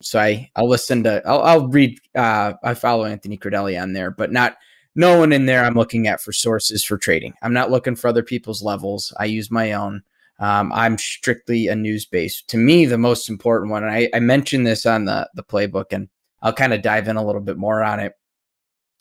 So 0.00 0.18
I 0.18 0.50
I'll 0.56 0.68
listen 0.68 1.02
to 1.04 1.22
I'll, 1.26 1.42
I'll 1.42 1.68
read 1.68 1.98
uh, 2.14 2.54
I 2.64 2.72
follow 2.72 3.04
Anthony 3.04 3.36
Crudele 3.36 3.80
on 3.80 3.92
there, 3.92 4.10
but 4.10 4.32
not 4.32 4.56
no 4.94 5.18
one 5.18 5.34
in 5.34 5.44
there 5.44 5.64
I'm 5.64 5.74
looking 5.74 6.06
at 6.06 6.22
for 6.22 6.32
sources 6.32 6.82
for 6.82 6.96
trading. 6.96 7.34
I'm 7.42 7.52
not 7.52 7.70
looking 7.70 7.96
for 7.96 8.08
other 8.08 8.22
people's 8.22 8.62
levels. 8.62 9.12
I 9.18 9.26
use 9.26 9.50
my 9.50 9.72
own. 9.72 10.02
Um, 10.38 10.72
I'm 10.72 10.98
strictly 10.98 11.66
a 11.68 11.74
news 11.74 12.04
base. 12.04 12.42
To 12.48 12.58
me, 12.58 12.84
the 12.84 12.98
most 12.98 13.28
important 13.28 13.70
one, 13.70 13.84
and 13.84 13.92
I, 13.92 14.08
I 14.14 14.20
mentioned 14.20 14.66
this 14.66 14.84
on 14.84 15.06
the 15.06 15.28
the 15.34 15.42
playbook, 15.42 15.86
and 15.92 16.08
I'll 16.42 16.52
kind 16.52 16.74
of 16.74 16.82
dive 16.82 17.08
in 17.08 17.16
a 17.16 17.24
little 17.24 17.40
bit 17.40 17.56
more 17.56 17.82
on 17.82 18.00
it. 18.00 18.12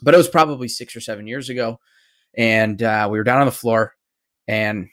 But 0.02 0.14
it 0.14 0.18
was 0.18 0.30
probably 0.30 0.68
six 0.68 0.96
or 0.96 1.02
seven 1.02 1.28
years 1.28 1.50
ago, 1.50 1.80
and 2.38 2.82
uh, 2.82 3.08
we 3.12 3.18
were 3.18 3.24
down 3.24 3.42
on 3.42 3.48
the 3.48 3.52
floor, 3.52 3.96
and 4.48 4.88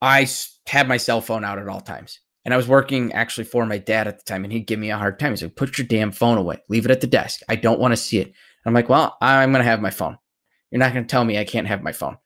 I 0.00 0.26
had 0.66 0.88
my 0.88 0.96
cell 0.96 1.20
phone 1.20 1.44
out 1.44 1.58
at 1.58 1.68
all 1.68 1.80
times. 1.80 2.20
And 2.44 2.54
I 2.54 2.56
was 2.56 2.68
working 2.68 3.12
actually 3.12 3.44
for 3.44 3.66
my 3.66 3.78
dad 3.78 4.06
at 4.06 4.18
the 4.18 4.24
time, 4.24 4.44
and 4.44 4.52
he'd 4.52 4.68
give 4.68 4.78
me 4.78 4.90
a 4.90 4.96
hard 4.96 5.18
time. 5.18 5.32
He's 5.32 5.42
like, 5.42 5.56
"Put 5.56 5.78
your 5.78 5.86
damn 5.86 6.12
phone 6.12 6.38
away. 6.38 6.58
Leave 6.68 6.84
it 6.84 6.92
at 6.92 7.00
the 7.00 7.08
desk. 7.08 7.40
I 7.48 7.56
don't 7.56 7.80
want 7.80 7.92
to 7.92 7.96
see 7.96 8.18
it." 8.18 8.26
And 8.26 8.34
I'm 8.66 8.74
like, 8.74 8.88
"Well, 8.88 9.16
I'm 9.20 9.50
going 9.50 9.64
to 9.64 9.68
have 9.68 9.80
my 9.80 9.90
phone. 9.90 10.16
You're 10.70 10.78
not 10.78 10.92
going 10.92 11.04
to 11.04 11.10
tell 11.10 11.24
me 11.24 11.38
I 11.38 11.44
can't 11.44 11.66
have 11.66 11.82
my 11.82 11.92
phone." 11.92 12.16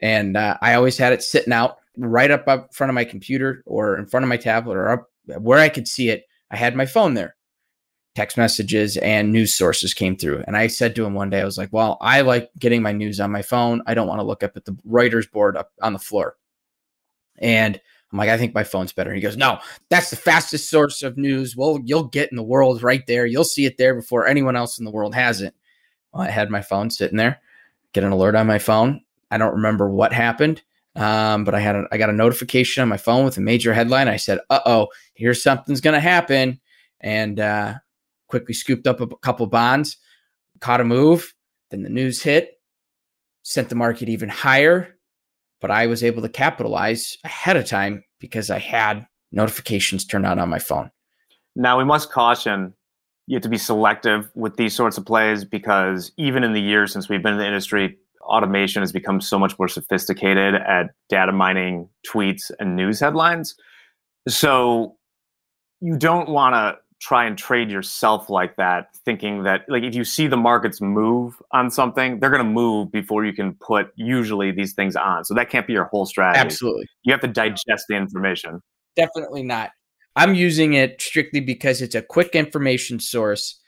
And 0.00 0.36
uh, 0.36 0.56
I 0.62 0.74
always 0.74 0.96
had 0.96 1.12
it 1.12 1.22
sitting 1.22 1.52
out 1.52 1.76
right 1.98 2.30
up 2.30 2.46
up 2.48 2.74
front 2.74 2.90
of 2.90 2.94
my 2.94 3.04
computer 3.04 3.62
or 3.66 3.98
in 3.98 4.06
front 4.06 4.24
of 4.24 4.28
my 4.28 4.36
tablet 4.36 4.76
or 4.76 4.88
up 4.88 5.10
where 5.38 5.58
I 5.58 5.68
could 5.68 5.88
see 5.88 6.08
it. 6.08 6.24
I 6.50 6.56
had 6.56 6.76
my 6.76 6.86
phone 6.86 7.14
there. 7.14 7.36
Text 8.14 8.36
messages 8.36 8.96
and 8.96 9.32
news 9.32 9.54
sources 9.54 9.94
came 9.94 10.16
through. 10.16 10.42
And 10.46 10.56
I 10.56 10.66
said 10.66 10.96
to 10.96 11.04
him 11.04 11.14
one 11.14 11.30
day, 11.30 11.40
I 11.40 11.44
was 11.44 11.58
like, 11.58 11.72
Well, 11.72 11.98
I 12.00 12.22
like 12.22 12.50
getting 12.58 12.82
my 12.82 12.92
news 12.92 13.20
on 13.20 13.30
my 13.30 13.42
phone. 13.42 13.82
I 13.86 13.94
don't 13.94 14.08
want 14.08 14.20
to 14.20 14.26
look 14.26 14.42
up 14.42 14.56
at 14.56 14.64
the 14.64 14.76
Reuters 14.88 15.30
board 15.30 15.56
up 15.56 15.72
on 15.82 15.92
the 15.92 15.98
floor. 15.98 16.36
And 17.38 17.80
I'm 18.10 18.18
like, 18.18 18.30
I 18.30 18.38
think 18.38 18.54
my 18.54 18.64
phone's 18.64 18.92
better. 18.92 19.12
He 19.12 19.20
goes, 19.20 19.36
No, 19.36 19.58
that's 19.90 20.10
the 20.10 20.16
fastest 20.16 20.70
source 20.70 21.02
of 21.02 21.18
news. 21.18 21.56
Well, 21.56 21.78
you'll 21.84 22.04
get 22.04 22.30
in 22.30 22.36
the 22.36 22.42
world 22.42 22.82
right 22.82 23.06
there. 23.06 23.26
You'll 23.26 23.44
see 23.44 23.66
it 23.66 23.76
there 23.76 23.94
before 23.94 24.26
anyone 24.26 24.56
else 24.56 24.78
in 24.78 24.84
the 24.84 24.90
world 24.90 25.14
has 25.14 25.40
it. 25.40 25.54
Well, 26.12 26.22
I 26.22 26.30
had 26.30 26.50
my 26.50 26.62
phone 26.62 26.90
sitting 26.90 27.18
there, 27.18 27.40
get 27.92 28.04
an 28.04 28.12
alert 28.12 28.34
on 28.34 28.46
my 28.46 28.58
phone. 28.58 29.02
I 29.30 29.36
don't 29.36 29.54
remember 29.54 29.90
what 29.90 30.12
happened. 30.12 30.62
Um, 30.96 31.44
but 31.44 31.54
I 31.54 31.60
had 31.60 31.76
a, 31.76 31.84
I 31.92 31.98
got 31.98 32.10
a 32.10 32.14
notification 32.14 32.82
on 32.82 32.88
my 32.88 32.96
phone 32.96 33.24
with 33.24 33.36
a 33.36 33.40
major 33.40 33.72
headline. 33.72 34.08
I 34.08 34.16
said, 34.16 34.40
"Uh 34.50 34.60
oh, 34.66 34.88
here's 35.14 35.42
something's 35.42 35.80
going 35.80 35.94
to 35.94 36.00
happen," 36.00 36.60
and 37.00 37.38
uh, 37.38 37.74
quickly 38.28 38.54
scooped 38.54 38.86
up 38.86 39.00
a 39.00 39.06
couple 39.18 39.46
bonds, 39.46 39.96
caught 40.60 40.80
a 40.80 40.84
move. 40.84 41.34
Then 41.70 41.82
the 41.82 41.90
news 41.90 42.22
hit, 42.22 42.60
sent 43.42 43.68
the 43.68 43.74
market 43.74 44.08
even 44.08 44.28
higher, 44.28 44.96
but 45.60 45.70
I 45.70 45.86
was 45.86 46.02
able 46.02 46.22
to 46.22 46.28
capitalize 46.28 47.16
ahead 47.24 47.56
of 47.56 47.66
time 47.66 48.04
because 48.18 48.50
I 48.50 48.58
had 48.58 49.06
notifications 49.30 50.04
turned 50.04 50.26
on 50.26 50.38
on 50.38 50.48
my 50.48 50.58
phone. 50.58 50.90
Now 51.54 51.78
we 51.78 51.84
must 51.84 52.10
caution 52.10 52.74
you 53.28 53.34
have 53.34 53.42
to 53.42 53.48
be 53.50 53.58
selective 53.58 54.30
with 54.34 54.56
these 54.56 54.74
sorts 54.74 54.96
of 54.96 55.04
plays 55.04 55.44
because 55.44 56.12
even 56.16 56.42
in 56.42 56.54
the 56.54 56.62
years 56.62 56.94
since 56.94 57.10
we've 57.10 57.22
been 57.22 57.34
in 57.34 57.38
the 57.38 57.46
industry, 57.46 57.98
automation 58.28 58.82
has 58.82 58.92
become 58.92 59.20
so 59.20 59.38
much 59.38 59.58
more 59.58 59.68
sophisticated 59.68 60.54
at 60.54 60.90
data 61.08 61.32
mining 61.32 61.88
tweets 62.06 62.50
and 62.60 62.76
news 62.76 63.00
headlines. 63.00 63.54
So 64.28 64.96
you 65.80 65.96
don't 65.96 66.28
want 66.28 66.54
to 66.54 66.78
try 67.00 67.24
and 67.24 67.38
trade 67.38 67.70
yourself 67.70 68.28
like 68.28 68.56
that, 68.56 68.88
thinking 69.04 69.44
that 69.44 69.62
like 69.68 69.84
if 69.84 69.94
you 69.94 70.04
see 70.04 70.26
the 70.26 70.36
markets 70.36 70.80
move 70.80 71.40
on 71.52 71.70
something, 71.70 72.18
they're 72.18 72.30
going 72.30 72.44
to 72.44 72.50
move 72.50 72.90
before 72.90 73.24
you 73.24 73.32
can 73.32 73.54
put 73.54 73.88
usually 73.96 74.50
these 74.50 74.74
things 74.74 74.96
on. 74.96 75.24
So 75.24 75.34
that 75.34 75.48
can't 75.48 75.66
be 75.66 75.72
your 75.72 75.84
whole 75.84 76.06
strategy. 76.06 76.40
Absolutely. 76.40 76.86
You 77.04 77.12
have 77.12 77.20
to 77.20 77.28
digest 77.28 77.84
the 77.88 77.94
information. 77.94 78.60
Definitely 78.96 79.44
not. 79.44 79.70
I'm 80.16 80.34
using 80.34 80.74
it 80.74 81.00
strictly 81.00 81.40
because 81.40 81.80
it's 81.80 81.94
a 81.94 82.02
quick 82.02 82.34
information 82.34 82.98
source. 82.98 83.60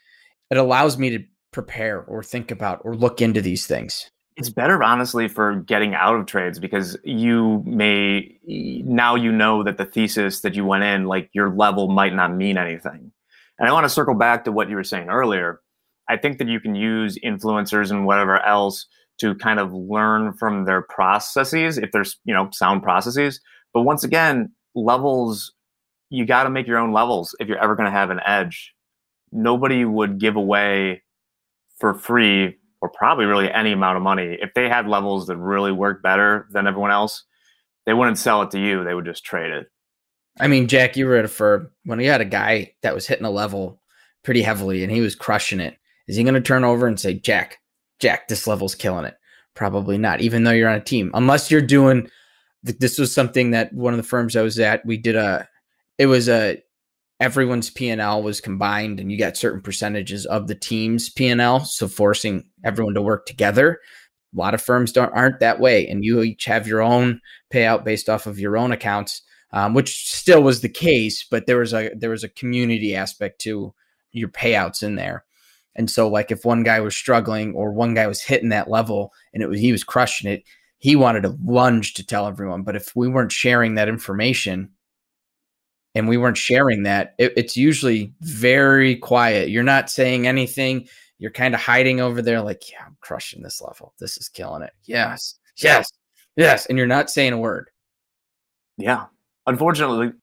It 0.49 0.57
allows 0.57 0.97
me 0.97 1.09
to 1.11 1.23
prepare 1.51 2.01
or 2.01 2.23
think 2.23 2.51
about 2.51 2.81
or 2.83 2.95
look 2.95 3.21
into 3.21 3.41
these 3.41 3.65
things 3.65 4.11
it's 4.37 4.49
better 4.49 4.81
honestly 4.83 5.27
for 5.27 5.55
getting 5.55 5.93
out 5.93 6.15
of 6.15 6.25
trades 6.25 6.59
because 6.59 6.97
you 7.03 7.63
may 7.65 8.37
now 8.45 9.15
you 9.15 9.31
know 9.31 9.63
that 9.63 9.77
the 9.77 9.85
thesis 9.85 10.41
that 10.41 10.55
you 10.55 10.65
went 10.65 10.83
in 10.83 11.05
like 11.05 11.29
your 11.33 11.53
level 11.53 11.89
might 11.89 12.13
not 12.13 12.33
mean 12.33 12.57
anything. 12.57 13.11
And 13.59 13.69
i 13.69 13.73
want 13.73 13.85
to 13.85 13.89
circle 13.89 14.15
back 14.15 14.45
to 14.45 14.51
what 14.51 14.69
you 14.69 14.75
were 14.75 14.83
saying 14.83 15.09
earlier. 15.09 15.61
I 16.09 16.17
think 16.17 16.39
that 16.39 16.47
you 16.47 16.59
can 16.59 16.75
use 16.75 17.17
influencers 17.23 17.91
and 17.91 18.05
whatever 18.05 18.39
else 18.41 18.87
to 19.19 19.35
kind 19.35 19.59
of 19.59 19.71
learn 19.73 20.33
from 20.33 20.65
their 20.65 20.81
processes 20.81 21.77
if 21.77 21.91
there's 21.91 22.17
you 22.23 22.33
know 22.33 22.49
sound 22.51 22.83
processes. 22.83 23.39
But 23.73 23.83
once 23.83 24.03
again 24.03 24.51
levels 24.73 25.53
you 26.11 26.25
got 26.25 26.43
to 26.43 26.49
make 26.49 26.67
your 26.67 26.77
own 26.77 26.91
levels 26.91 27.35
if 27.39 27.47
you're 27.47 27.57
ever 27.57 27.75
going 27.75 27.85
to 27.85 27.91
have 27.91 28.09
an 28.11 28.19
edge. 28.25 28.73
Nobody 29.31 29.85
would 29.85 30.19
give 30.19 30.35
away 30.35 31.03
for 31.79 31.93
free 31.93 32.57
or 32.81 32.89
probably 32.89 33.25
really 33.25 33.51
any 33.51 33.71
amount 33.71 33.97
of 33.97 34.03
money, 34.03 34.37
if 34.41 34.53
they 34.53 34.67
had 34.67 34.87
levels 34.87 35.27
that 35.27 35.37
really 35.37 35.71
worked 35.71 36.03
better 36.03 36.47
than 36.51 36.67
everyone 36.67 36.91
else, 36.91 37.23
they 37.85 37.93
wouldn't 37.93 38.17
sell 38.17 38.41
it 38.41 38.51
to 38.51 38.59
you. 38.59 38.83
They 38.83 38.93
would 38.93 39.05
just 39.05 39.23
trade 39.23 39.51
it. 39.51 39.67
I 40.39 40.47
mean, 40.47 40.67
Jack, 40.67 40.97
you 40.97 41.05
were 41.05 41.17
at 41.17 41.25
a 41.25 41.29
firm 41.29 41.69
when 41.83 41.99
you 41.99 42.09
had 42.09 42.21
a 42.21 42.25
guy 42.25 42.73
that 42.81 42.95
was 42.95 43.07
hitting 43.07 43.25
a 43.25 43.31
level 43.31 43.81
pretty 44.23 44.41
heavily 44.41 44.83
and 44.83 44.91
he 44.91 45.01
was 45.01 45.15
crushing 45.15 45.59
it. 45.59 45.77
Is 46.07 46.15
he 46.15 46.23
going 46.23 46.35
to 46.35 46.41
turn 46.41 46.63
over 46.63 46.87
and 46.87 46.99
say, 46.99 47.13
Jack, 47.13 47.59
Jack, 47.99 48.27
this 48.27 48.47
level's 48.47 48.75
killing 48.75 49.05
it? 49.05 49.15
Probably 49.53 49.97
not, 49.97 50.21
even 50.21 50.43
though 50.43 50.51
you're 50.51 50.69
on 50.69 50.77
a 50.77 50.83
team, 50.83 51.11
unless 51.13 51.51
you're 51.51 51.61
doing. 51.61 52.09
This 52.63 52.99
was 52.99 53.13
something 53.13 53.51
that 53.51 53.73
one 53.73 53.93
of 53.93 53.97
the 53.97 54.03
firms 54.03 54.35
I 54.35 54.43
was 54.43 54.59
at, 54.59 54.85
we 54.85 54.95
did 54.95 55.15
a, 55.15 55.47
it 55.97 56.05
was 56.05 56.29
a 56.29 56.61
everyone's 57.21 57.69
P&L 57.69 58.23
was 58.23 58.41
combined 58.41 58.99
and 58.99 59.11
you 59.11 59.17
got 59.17 59.37
certain 59.37 59.61
percentages 59.61 60.25
of 60.25 60.47
the 60.47 60.55
team's 60.55 61.07
P&L 61.07 61.63
so 61.63 61.87
forcing 61.87 62.43
everyone 62.65 62.95
to 62.95 63.01
work 63.01 63.27
together. 63.27 63.79
A 64.35 64.39
lot 64.39 64.55
of 64.55 64.61
firms 64.61 64.91
don't 64.91 65.13
aren't 65.13 65.39
that 65.39 65.59
way 65.59 65.87
and 65.87 66.03
you 66.03 66.23
each 66.23 66.45
have 66.45 66.67
your 66.67 66.81
own 66.81 67.21
payout 67.53 67.83
based 67.83 68.09
off 68.09 68.25
of 68.25 68.39
your 68.39 68.57
own 68.57 68.71
accounts 68.71 69.21
um, 69.53 69.75
which 69.75 70.07
still 70.07 70.41
was 70.41 70.61
the 70.61 70.69
case 70.69 71.23
but 71.29 71.45
there 71.45 71.59
was 71.59 71.73
a 71.73 71.91
there 71.95 72.09
was 72.09 72.23
a 72.23 72.29
community 72.29 72.95
aspect 72.95 73.39
to 73.41 73.73
your 74.11 74.29
payouts 74.29 74.81
in 74.81 74.95
there. 74.95 75.23
And 75.75 75.89
so 75.89 76.09
like 76.09 76.31
if 76.31 76.43
one 76.43 76.63
guy 76.63 76.79
was 76.79 76.97
struggling 76.97 77.53
or 77.53 77.71
one 77.71 77.93
guy 77.93 78.07
was 78.07 78.21
hitting 78.21 78.49
that 78.49 78.69
level 78.69 79.13
and 79.31 79.43
it 79.43 79.47
was 79.47 79.59
he 79.59 79.71
was 79.71 79.83
crushing 79.83 80.29
it 80.29 80.43
he 80.79 80.95
wanted 80.95 81.21
to 81.21 81.37
lunge 81.45 81.93
to 81.93 82.03
tell 82.03 82.25
everyone. 82.25 82.63
But 82.63 82.75
if 82.75 82.95
we 82.95 83.07
weren't 83.07 83.31
sharing 83.31 83.75
that 83.75 83.87
information 83.87 84.71
and 85.95 86.07
we 86.07 86.17
weren't 86.17 86.37
sharing 86.37 86.83
that, 86.83 87.15
it, 87.17 87.33
it's 87.35 87.57
usually 87.57 88.13
very 88.21 88.95
quiet. 88.95 89.49
You're 89.49 89.63
not 89.63 89.89
saying 89.89 90.27
anything. 90.27 90.87
You're 91.19 91.31
kind 91.31 91.53
of 91.53 91.61
hiding 91.61 92.01
over 92.01 92.21
there, 92.21 92.41
like, 92.41 92.71
yeah, 92.71 92.83
I'm 92.85 92.97
crushing 93.01 93.43
this 93.43 93.61
level. 93.61 93.93
This 93.99 94.17
is 94.17 94.29
killing 94.29 94.63
it. 94.63 94.73
Yes, 94.85 95.35
yes, 95.57 95.91
yes. 96.35 96.65
And 96.65 96.77
you're 96.77 96.87
not 96.87 97.09
saying 97.09 97.33
a 97.33 97.37
word. 97.37 97.69
Yeah. 98.77 99.05
Unfortunately, 99.45 100.13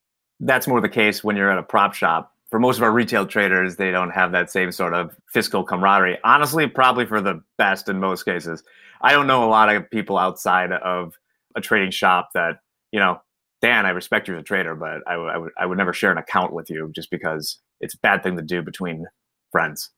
that's 0.40 0.66
more 0.66 0.80
the 0.80 0.88
case 0.88 1.22
when 1.22 1.36
you're 1.36 1.50
at 1.50 1.58
a 1.58 1.62
prop 1.62 1.94
shop. 1.94 2.34
For 2.50 2.58
most 2.58 2.78
of 2.78 2.82
our 2.82 2.92
retail 2.92 3.26
traders, 3.26 3.76
they 3.76 3.90
don't 3.90 4.10
have 4.10 4.32
that 4.32 4.50
same 4.50 4.72
sort 4.72 4.94
of 4.94 5.14
fiscal 5.26 5.62
camaraderie. 5.62 6.18
Honestly, 6.24 6.66
probably 6.66 7.04
for 7.04 7.20
the 7.20 7.42
best 7.58 7.88
in 7.88 8.00
most 8.00 8.24
cases. 8.24 8.62
I 9.02 9.12
don't 9.12 9.26
know 9.26 9.44
a 9.44 9.50
lot 9.50 9.68
of 9.68 9.90
people 9.90 10.16
outside 10.16 10.72
of 10.72 11.18
a 11.54 11.60
trading 11.60 11.90
shop 11.90 12.30
that, 12.34 12.60
you 12.90 12.98
know, 13.00 13.20
Dan, 13.60 13.86
I 13.86 13.90
respect 13.90 14.28
you 14.28 14.36
as 14.36 14.40
a 14.40 14.44
trader, 14.44 14.74
but 14.74 15.02
I, 15.06 15.12
w- 15.12 15.30
I, 15.30 15.34
w- 15.34 15.52
I 15.58 15.66
would 15.66 15.78
never 15.78 15.92
share 15.92 16.12
an 16.12 16.18
account 16.18 16.52
with 16.52 16.70
you 16.70 16.90
just 16.94 17.10
because 17.10 17.58
it's 17.80 17.94
a 17.94 17.98
bad 17.98 18.22
thing 18.22 18.36
to 18.36 18.42
do 18.42 18.62
between 18.62 19.06
friends. 19.50 19.90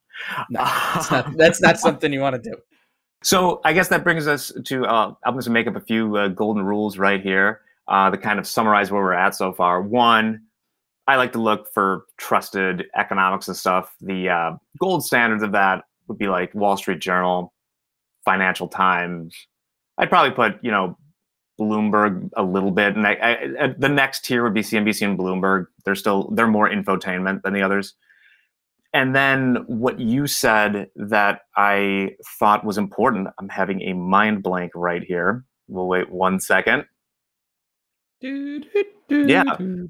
No, 0.49 0.61
that's 0.65 1.11
not, 1.11 1.37
that's 1.37 1.61
not 1.61 1.79
something 1.81 2.13
you 2.13 2.21
want 2.21 2.43
to 2.43 2.51
do. 2.51 2.57
So 3.23 3.61
I 3.65 3.75
guess 3.75 3.89
that 3.89 4.03
brings 4.03 4.27
us 4.27 4.51
to, 4.65 4.85
uh, 4.87 5.15
I'm 5.25 5.35
going 5.35 5.45
to 5.45 5.51
make 5.51 5.67
up 5.67 5.77
a 5.77 5.81
few 5.81 6.17
uh, 6.17 6.29
golden 6.29 6.65
rules 6.65 6.97
right 6.97 7.21
here 7.21 7.61
uh, 7.89 8.11
to 8.11 8.17
kind 8.17 8.39
of 8.39 8.47
summarize 8.47 8.91
where 8.91 9.03
we're 9.03 9.13
at 9.13 9.35
so 9.35 9.53
far. 9.53 9.83
One, 9.83 10.43
I 11.07 11.17
like 11.17 11.33
to 11.33 11.41
look 11.41 11.69
for 11.75 12.05
trusted 12.17 12.87
economics 12.97 13.49
and 13.49 13.57
stuff. 13.57 13.95
The 14.01 14.29
uh, 14.29 14.53
gold 14.79 15.05
standards 15.05 15.43
of 15.43 15.53
that 15.53 15.85
would 16.09 16.19
be 16.19 16.29
like 16.29 16.55
Wall 16.55 16.77
Street 16.77 17.01
Journal, 17.01 17.53
Financial 18.25 18.69
Times. 18.69 19.35
I'd 19.99 20.09
probably 20.09 20.31
put, 20.31 20.65
you 20.65 20.71
know, 20.71 20.97
Bloomberg 21.61 22.31
a 22.37 22.43
little 22.43 22.71
bit, 22.71 22.97
and 22.97 23.07
I, 23.07 23.55
I, 23.61 23.75
the 23.77 23.89
next 23.89 24.25
tier 24.25 24.43
would 24.43 24.55
be 24.55 24.63
CNBC 24.63 25.07
and 25.07 25.19
Bloomberg. 25.19 25.67
They're 25.85 25.95
still 25.95 26.31
they're 26.33 26.47
more 26.47 26.69
infotainment 26.71 27.43
than 27.43 27.53
the 27.53 27.63
others. 27.63 27.95
And 28.93 29.15
then 29.15 29.57
what 29.69 30.01
you 30.01 30.27
said 30.27 30.91
that 30.97 31.43
I 31.57 32.17
thought 32.39 32.65
was 32.65 32.77
important, 32.77 33.29
I'm 33.39 33.49
having 33.49 33.83
a 33.83 33.93
mind 33.93 34.43
blank 34.43 34.73
right 34.75 35.03
here. 35.03 35.45
We'll 35.69 35.87
wait 35.87 36.11
one 36.11 36.41
second. 36.41 36.87
Yeah. 38.21 39.45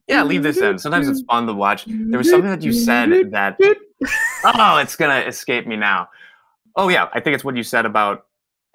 Yeah, 0.07 0.23
leave 0.23 0.43
this 0.43 0.59
in. 0.59 0.79
Sometimes 0.79 1.09
it's 1.09 1.23
fun 1.23 1.47
to 1.47 1.55
watch. 1.55 1.85
There 1.87 2.19
was 2.19 2.29
something 2.29 2.51
that 2.51 2.63
you 2.63 2.73
said 2.73 3.31
that 3.33 3.57
Oh, 4.45 4.79
it's 4.79 4.97
gonna 4.97 5.21
escape 5.21 5.67
me 5.67 5.77
now. 5.77 6.09
Oh 6.77 6.89
yeah, 6.89 7.09
I 7.13 7.21
think 7.21 7.35
it's 7.35 7.45
what 7.45 7.57
you 7.57 7.63
said 7.63 7.87
about 7.87 8.27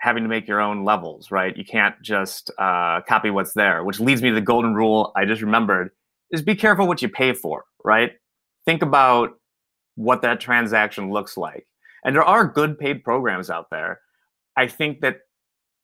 having 0.06 0.22
to 0.22 0.30
make 0.30 0.48
your 0.48 0.62
own 0.62 0.86
levels, 0.86 1.32
right? 1.32 1.58
You 1.58 1.66
can't 1.66 2.00
just 2.04 2.52
uh, 2.60 3.02
copy 3.08 3.32
what's 3.32 3.54
there, 3.54 3.84
which 3.84 4.00
leads 4.00 4.22
me 4.22 4.30
to 4.30 4.36
the 4.36 4.40
golden 4.40 4.76
rule 4.76 5.12
I 5.16 5.26
just 5.26 5.42
remembered 5.42 5.90
is 6.30 6.44
be 6.44 6.54
careful 6.54 6.88
what 6.88 7.02
you 7.02 7.10
pay 7.10 7.34
for, 7.34 7.66
right? 7.84 8.12
Think 8.68 8.84
about 8.84 9.32
what 9.96 10.22
that 10.22 10.40
transaction 10.40 11.12
looks 11.12 11.38
like. 11.38 11.66
And 12.04 12.16
there 12.16 12.24
are 12.24 12.46
good 12.46 12.78
paid 12.78 13.04
programs 13.04 13.50
out 13.50 13.72
there. 13.72 14.00
I 14.56 14.68
think 14.68 15.02
that 15.02 15.22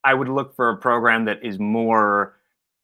I 0.03 0.13
would 0.13 0.29
look 0.29 0.55
for 0.55 0.69
a 0.69 0.77
program 0.77 1.25
that 1.25 1.43
is 1.43 1.57
more 1.57 2.35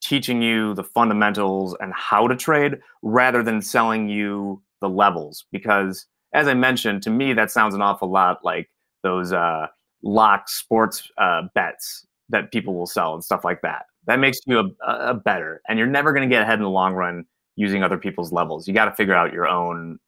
teaching 0.01 0.41
you 0.41 0.73
the 0.73 0.83
fundamentals 0.83 1.75
and 1.79 1.93
how 1.93 2.27
to 2.27 2.35
trade 2.35 2.79
rather 3.03 3.43
than 3.43 3.61
selling 3.61 4.09
you 4.09 4.63
the 4.81 4.89
levels. 4.89 5.45
Because 5.51 6.07
as 6.33 6.47
I 6.47 6.55
mentioned, 6.55 7.03
to 7.03 7.11
me, 7.11 7.33
that 7.33 7.51
sounds 7.51 7.75
an 7.75 7.81
awful 7.83 8.09
lot 8.09 8.43
like 8.43 8.71
those 9.03 9.31
uh, 9.31 9.67
lock 10.03 10.49
sports 10.49 11.09
uh, 11.17 11.43
bets 11.55 12.05
that 12.29 12.51
people 12.51 12.75
will 12.75 12.87
sell 12.87 13.13
and 13.13 13.23
stuff 13.23 13.43
like 13.43 13.61
that. 13.61 13.85
That 14.05 14.19
makes 14.19 14.39
you 14.45 14.59
a, 14.59 14.91
a 14.91 15.13
better, 15.13 15.61
and 15.67 15.77
you're 15.77 15.87
never 15.87 16.13
going 16.13 16.27
to 16.27 16.33
get 16.33 16.41
ahead 16.41 16.59
in 16.59 16.63
the 16.63 16.69
long 16.69 16.93
run 16.93 17.25
using 17.55 17.83
other 17.83 17.97
people's 17.97 18.31
levels. 18.31 18.67
You 18.67 18.73
got 18.73 18.85
to 18.85 18.95
figure 18.95 19.15
out 19.15 19.33
your 19.33 19.47
own 19.47 19.99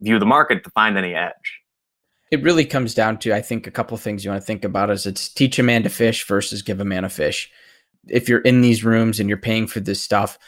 view 0.00 0.14
of 0.14 0.20
the 0.20 0.26
market 0.26 0.64
to 0.64 0.70
find 0.70 0.98
any 0.98 1.14
edge. 1.14 1.60
It 2.30 2.42
really 2.42 2.64
comes 2.64 2.94
down 2.94 3.18
to, 3.18 3.32
I 3.32 3.42
think, 3.42 3.66
a 3.66 3.70
couple 3.70 3.96
things 3.96 4.24
you 4.24 4.30
want 4.30 4.42
to 4.42 4.46
think 4.46 4.64
about 4.64 4.90
is 4.90 5.06
it's 5.06 5.28
teach 5.28 5.58
a 5.58 5.62
man 5.62 5.84
to 5.84 5.88
fish 5.88 6.26
versus 6.26 6.62
give 6.62 6.80
a 6.80 6.84
man 6.84 7.04
a 7.04 7.08
fish. 7.08 7.50
If 8.08 8.28
you're 8.28 8.40
in 8.40 8.60
these 8.60 8.84
rooms 8.84 9.20
and 9.20 9.28
you're 9.28 9.38
paying 9.38 9.66
for 9.66 9.80
this 9.80 10.02
stuff, 10.02 10.38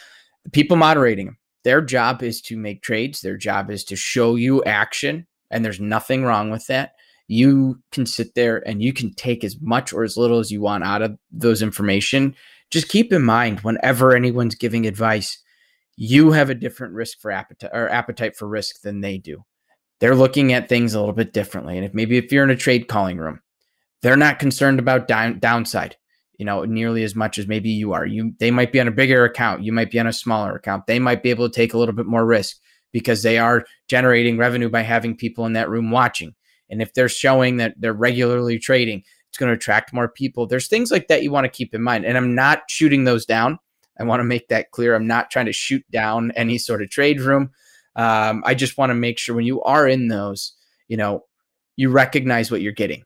the 0.45 0.51
people 0.51 0.77
moderating 0.77 1.27
them, 1.27 1.39
their 1.63 1.81
job 1.81 2.23
is 2.23 2.41
to 2.43 2.57
make 2.57 2.83
trades. 2.83 3.21
Their 3.21 3.37
job 3.37 3.71
is 3.71 3.85
to 3.85 3.97
show 3.97 4.35
you 4.35 4.65
action, 4.65 5.27
and 5.51 5.65
there's 5.65 5.81
nothing 5.81 6.25
wrong 6.25 6.51
with 6.51 6.67
that. 6.67 6.95
You 7.29 7.81
can 7.93 8.07
sit 8.07 8.35
there 8.35 8.67
and 8.67 8.83
you 8.83 8.93
can 8.93 9.13
take 9.15 9.43
as 9.43 9.61
much 9.61 9.93
or 9.93 10.05
as 10.05 10.17
little 10.17 10.39
as 10.39 10.51
you 10.51 10.61
want 10.61 10.85
out 10.85 11.03
of 11.03 11.19
those 11.31 11.63
information. 11.63 12.35
Just 12.71 12.89
keep 12.89 13.13
in 13.13 13.23
mind 13.23 13.61
whenever 13.61 14.15
anyone's 14.15 14.55
giving 14.55 14.87
advice, 14.87 15.43
you 15.97 16.33
have 16.33 16.51
a 16.51 16.55
different 16.55 16.95
risk 16.95 17.21
for 17.21 17.31
appetite 17.31 17.71
or 17.73 17.89
appetite 17.89 18.37
for 18.37 18.47
risk 18.47 18.83
than 18.83 19.01
they 19.01 19.19
do. 19.19 19.45
They're 19.99 20.15
looking 20.15 20.53
at 20.53 20.69
things 20.69 20.95
a 20.95 21.01
little 21.01 21.15
bit 21.15 21.33
differently. 21.33 21.77
And 21.77 21.87
if 21.87 21.95
maybe 21.95 22.19
if 22.19 22.31
you're 22.31 22.45
in 22.45 22.51
a 22.51 22.57
trade 22.57 22.87
calling 22.87 23.17
room, 23.17 23.41
they're 24.03 24.17
not 24.17 24.39
concerned 24.39 24.79
about 24.79 25.09
down, 25.09 25.39
downside, 25.39 25.97
you 26.39 26.45
know, 26.45 26.65
nearly 26.65 27.03
as 27.03 27.17
much 27.17 27.39
as 27.39 27.49
maybe 27.49 27.71
you 27.71 27.93
are. 27.93 28.05
You 28.05 28.35
they 28.39 28.51
might 28.51 28.73
be 28.73 28.81
on 28.81 28.89
a 28.89 28.93
bigger 28.93 29.25
account, 29.25 29.65
you 29.65 29.73
might 29.73 29.91
be 29.91 29.99
on 29.99 30.07
a 30.07 30.13
smaller 30.13 30.55
account. 30.55 30.87
They 30.87 30.99
might 30.99 31.23
be 31.23 31.31
able 31.31 31.49
to 31.49 31.55
take 31.55 31.73
a 31.73 31.79
little 31.79 31.95
bit 31.95 32.07
more 32.07 32.27
risk 32.27 32.59
because 32.93 33.23
they 33.23 33.39
are 33.39 33.65
generating 33.89 34.37
revenue 34.37 34.69
by 34.69 34.83
having 34.83 35.17
people 35.17 35.47
in 35.47 35.55
that 35.55 35.71
room 35.71 35.91
watching. 35.91 36.35
And 36.71 36.83
if 36.83 36.93
they're 36.95 37.09
showing 37.09 37.59
that 37.59 37.75
they're 37.79 37.93
regularly 37.93 38.59
trading, 38.59 39.03
it's 39.29 39.39
going 39.39 39.51
to 39.51 39.57
attract 39.57 39.93
more 39.93 40.09
people. 40.09 40.47
There's 40.47 40.69
things 40.69 40.91
like 40.91 41.09
that 41.09 41.23
you 41.23 41.31
want 41.31 41.45
to 41.45 41.51
keep 41.51 41.75
in 41.75 41.83
mind. 41.83 42.05
And 42.05 42.17
I'm 42.17 42.35
not 42.35 42.63
shooting 42.69 43.05
those 43.05 43.27
down. 43.27 43.59
I 43.99 44.05
want 44.05 44.21
to 44.21 44.25
make 44.25 44.49
that 44.49 44.71
clear. 44.71 44.95
I'm 44.95 45.07
not 45.07 45.31
trying 45.31 45.47
to 45.47 45.53
shoot 45.53 45.85
down 45.91 46.31
any 46.33 46.59
sort 46.59 46.83
of 46.83 46.91
trade 46.91 47.21
room. 47.21 47.51
Um, 47.95 48.43
I 48.47 48.55
just 48.55 48.77
want 48.77 48.91
to 48.91 48.95
make 48.95 49.19
sure 49.19 49.35
when 49.35 49.47
you 49.47 49.63
are 49.63 49.89
in 49.89 50.09
those, 50.09 50.53
you 50.89 50.97
know, 50.97 51.25
you 51.77 51.91
recognize 51.91 52.51
what 52.51 52.61
you're 52.61 52.73
getting. 52.73 53.05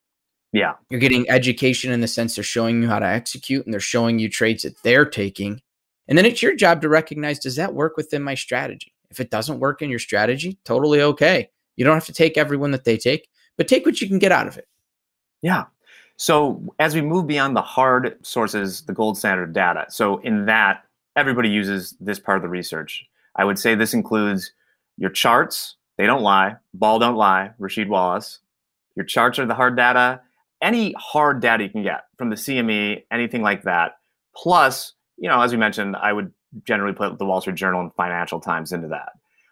Yeah. 0.52 0.74
You're 0.88 1.00
getting 1.00 1.30
education 1.30 1.92
in 1.92 2.00
the 2.00 2.08
sense 2.08 2.34
they're 2.34 2.44
showing 2.44 2.82
you 2.82 2.88
how 2.88 2.98
to 2.98 3.06
execute 3.06 3.64
and 3.64 3.72
they're 3.72 3.80
showing 3.80 4.18
you 4.18 4.28
trades 4.28 4.64
that 4.64 4.82
they're 4.82 5.04
taking. 5.04 5.60
And 6.08 6.18
then 6.18 6.26
it's 6.26 6.42
your 6.42 6.56
job 6.56 6.82
to 6.82 6.88
recognize 6.88 7.38
does 7.38 7.56
that 7.56 7.74
work 7.74 7.96
within 7.96 8.22
my 8.22 8.34
strategy? 8.34 8.92
If 9.10 9.20
it 9.20 9.30
doesn't 9.30 9.60
work 9.60 9.80
in 9.80 9.90
your 9.90 9.98
strategy, 10.00 10.58
totally 10.64 11.02
okay. 11.02 11.50
You 11.76 11.84
don't 11.84 11.94
have 11.94 12.06
to 12.06 12.12
take 12.12 12.36
everyone 12.36 12.72
that 12.72 12.84
they 12.84 12.96
take, 12.96 13.28
but 13.60 13.68
take 13.68 13.84
what 13.84 14.00
you 14.00 14.08
can 14.08 14.18
get 14.18 14.32
out 14.32 14.46
of 14.46 14.56
it. 14.56 14.66
Yeah. 15.42 15.66
So 16.16 16.74
as 16.78 16.94
we 16.94 17.02
move 17.02 17.26
beyond 17.26 17.54
the 17.54 17.60
hard 17.60 18.16
sources, 18.22 18.80
the 18.86 18.94
gold 18.94 19.18
standard 19.18 19.52
data. 19.52 19.84
So 19.90 20.16
in 20.20 20.46
that, 20.46 20.84
everybody 21.14 21.50
uses 21.50 21.94
this 22.00 22.18
part 22.18 22.38
of 22.38 22.42
the 22.42 22.48
research. 22.48 23.04
I 23.36 23.44
would 23.44 23.58
say 23.58 23.74
this 23.74 23.92
includes 23.92 24.52
your 24.96 25.10
charts. 25.10 25.76
They 25.98 26.06
don't 26.06 26.22
lie. 26.22 26.56
Ball 26.72 26.98
don't 26.98 27.16
lie. 27.16 27.50
Rasheed 27.60 27.88
Wallace. 27.88 28.38
Your 28.96 29.04
charts 29.04 29.38
are 29.38 29.44
the 29.44 29.54
hard 29.54 29.76
data. 29.76 30.22
Any 30.62 30.94
hard 30.96 31.42
data 31.42 31.62
you 31.62 31.68
can 31.68 31.82
get 31.82 32.04
from 32.16 32.30
the 32.30 32.36
CME, 32.36 33.02
anything 33.10 33.42
like 33.42 33.64
that. 33.64 33.98
Plus, 34.34 34.94
you 35.18 35.28
know, 35.28 35.42
as 35.42 35.52
we 35.52 35.58
mentioned, 35.58 35.96
I 35.96 36.14
would 36.14 36.32
generally 36.64 36.94
put 36.94 37.18
the 37.18 37.26
Wall 37.26 37.42
Street 37.42 37.56
Journal 37.56 37.82
and 37.82 37.92
Financial 37.92 38.40
Times 38.40 38.72
into 38.72 38.88
that. 38.88 39.10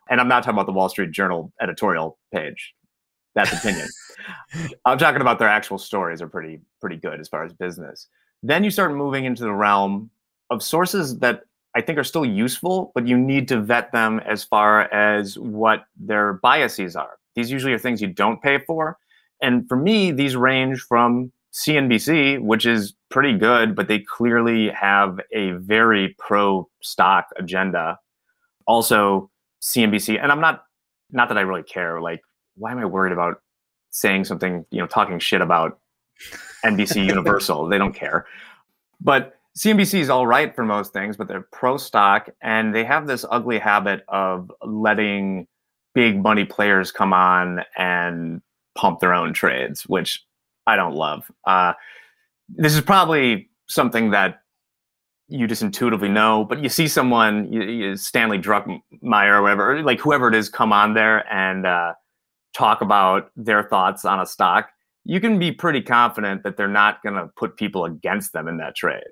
And 0.08 0.18
I'm 0.18 0.28
not 0.28 0.44
talking 0.44 0.56
about 0.56 0.64
the 0.64 0.72
Wall 0.72 0.88
Street 0.88 1.10
Journal 1.10 1.52
editorial 1.60 2.16
page. 2.32 2.74
That's 3.34 3.52
opinion. 3.52 3.88
I'm 4.84 4.98
talking 4.98 5.20
about 5.20 5.38
their 5.38 5.48
actual 5.48 5.78
stories 5.78 6.20
are 6.20 6.28
pretty 6.28 6.60
pretty 6.80 6.96
good 6.96 7.20
as 7.20 7.28
far 7.28 7.44
as 7.44 7.52
business. 7.52 8.08
Then 8.42 8.64
you 8.64 8.70
start 8.70 8.94
moving 8.94 9.24
into 9.24 9.42
the 9.42 9.52
realm 9.52 10.10
of 10.50 10.62
sources 10.62 11.18
that 11.18 11.42
I 11.74 11.80
think 11.80 11.98
are 11.98 12.04
still 12.04 12.24
useful, 12.24 12.92
but 12.94 13.06
you 13.06 13.16
need 13.16 13.48
to 13.48 13.60
vet 13.60 13.92
them 13.92 14.20
as 14.20 14.42
far 14.42 14.92
as 14.92 15.38
what 15.38 15.84
their 15.96 16.34
biases 16.34 16.96
are. 16.96 17.18
These 17.34 17.50
usually 17.50 17.72
are 17.72 17.78
things 17.78 18.00
you 18.00 18.08
don't 18.08 18.42
pay 18.42 18.58
for. 18.58 18.98
And 19.40 19.68
for 19.68 19.76
me, 19.76 20.10
these 20.10 20.34
range 20.34 20.80
from 20.80 21.30
CNBC, 21.52 22.40
which 22.40 22.66
is 22.66 22.94
pretty 23.10 23.36
good, 23.36 23.74
but 23.74 23.88
they 23.88 24.00
clearly 24.00 24.70
have 24.70 25.20
a 25.32 25.52
very 25.52 26.14
pro 26.18 26.68
stock 26.82 27.26
agenda. 27.36 27.98
Also, 28.66 29.30
CNBC, 29.62 30.20
and 30.22 30.30
I'm 30.30 30.40
not 30.40 30.64
not 31.10 31.28
that 31.28 31.38
I 31.38 31.42
really 31.42 31.62
care. 31.62 32.00
Like, 32.00 32.20
why 32.58 32.72
am 32.72 32.78
I 32.78 32.84
worried 32.84 33.12
about 33.12 33.40
saying 33.90 34.24
something, 34.24 34.64
you 34.70 34.80
know, 34.80 34.86
talking 34.86 35.18
shit 35.18 35.40
about 35.40 35.78
NBC 36.64 37.04
Universal? 37.06 37.68
They 37.68 37.78
don't 37.78 37.94
care. 37.94 38.26
But 39.00 39.34
CNBC 39.56 40.00
is 40.00 40.10
all 40.10 40.26
right 40.26 40.54
for 40.54 40.64
most 40.64 40.92
things, 40.92 41.16
but 41.16 41.26
they're 41.26 41.46
pro 41.52 41.76
stock 41.76 42.30
and 42.42 42.74
they 42.74 42.84
have 42.84 43.06
this 43.06 43.24
ugly 43.30 43.58
habit 43.58 44.04
of 44.08 44.52
letting 44.62 45.46
big 45.94 46.22
money 46.22 46.44
players 46.44 46.92
come 46.92 47.12
on 47.12 47.62
and 47.76 48.40
pump 48.76 49.00
their 49.00 49.12
own 49.12 49.32
trades, 49.32 49.82
which 49.82 50.24
I 50.66 50.76
don't 50.76 50.94
love. 50.94 51.30
Uh, 51.44 51.72
this 52.48 52.74
is 52.74 52.80
probably 52.80 53.50
something 53.66 54.10
that 54.10 54.42
you 55.28 55.46
just 55.46 55.62
intuitively 55.62 56.08
know, 56.08 56.44
but 56.44 56.62
you 56.62 56.68
see 56.68 56.86
someone, 56.88 57.52
you, 57.52 57.62
you, 57.62 57.96
Stanley 57.96 58.38
Druckenmiller 58.38 59.32
or 59.32 59.42
whatever, 59.42 59.82
like 59.82 60.00
whoever 60.00 60.28
it 60.28 60.34
is, 60.34 60.48
come 60.48 60.72
on 60.72 60.94
there 60.94 61.30
and 61.32 61.66
uh, 61.66 61.94
talk 62.54 62.80
about 62.80 63.30
their 63.36 63.62
thoughts 63.62 64.04
on 64.04 64.20
a 64.20 64.26
stock, 64.26 64.70
you 65.04 65.20
can 65.20 65.38
be 65.38 65.52
pretty 65.52 65.80
confident 65.80 66.42
that 66.42 66.56
they're 66.56 66.68
not 66.68 67.02
going 67.02 67.14
to 67.14 67.28
put 67.36 67.56
people 67.56 67.84
against 67.84 68.32
them 68.32 68.48
in 68.48 68.58
that 68.58 68.74
trade. 68.74 69.04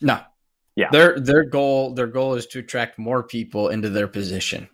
No. 0.00 0.20
Yeah. 0.76 0.90
Their 0.92 1.18
their 1.18 1.44
goal 1.44 1.92
their 1.94 2.06
goal 2.06 2.34
is 2.34 2.46
to 2.48 2.60
attract 2.60 2.98
more 2.98 3.24
people 3.24 3.68
into 3.68 3.90
their 3.90 4.06
position. 4.06 4.68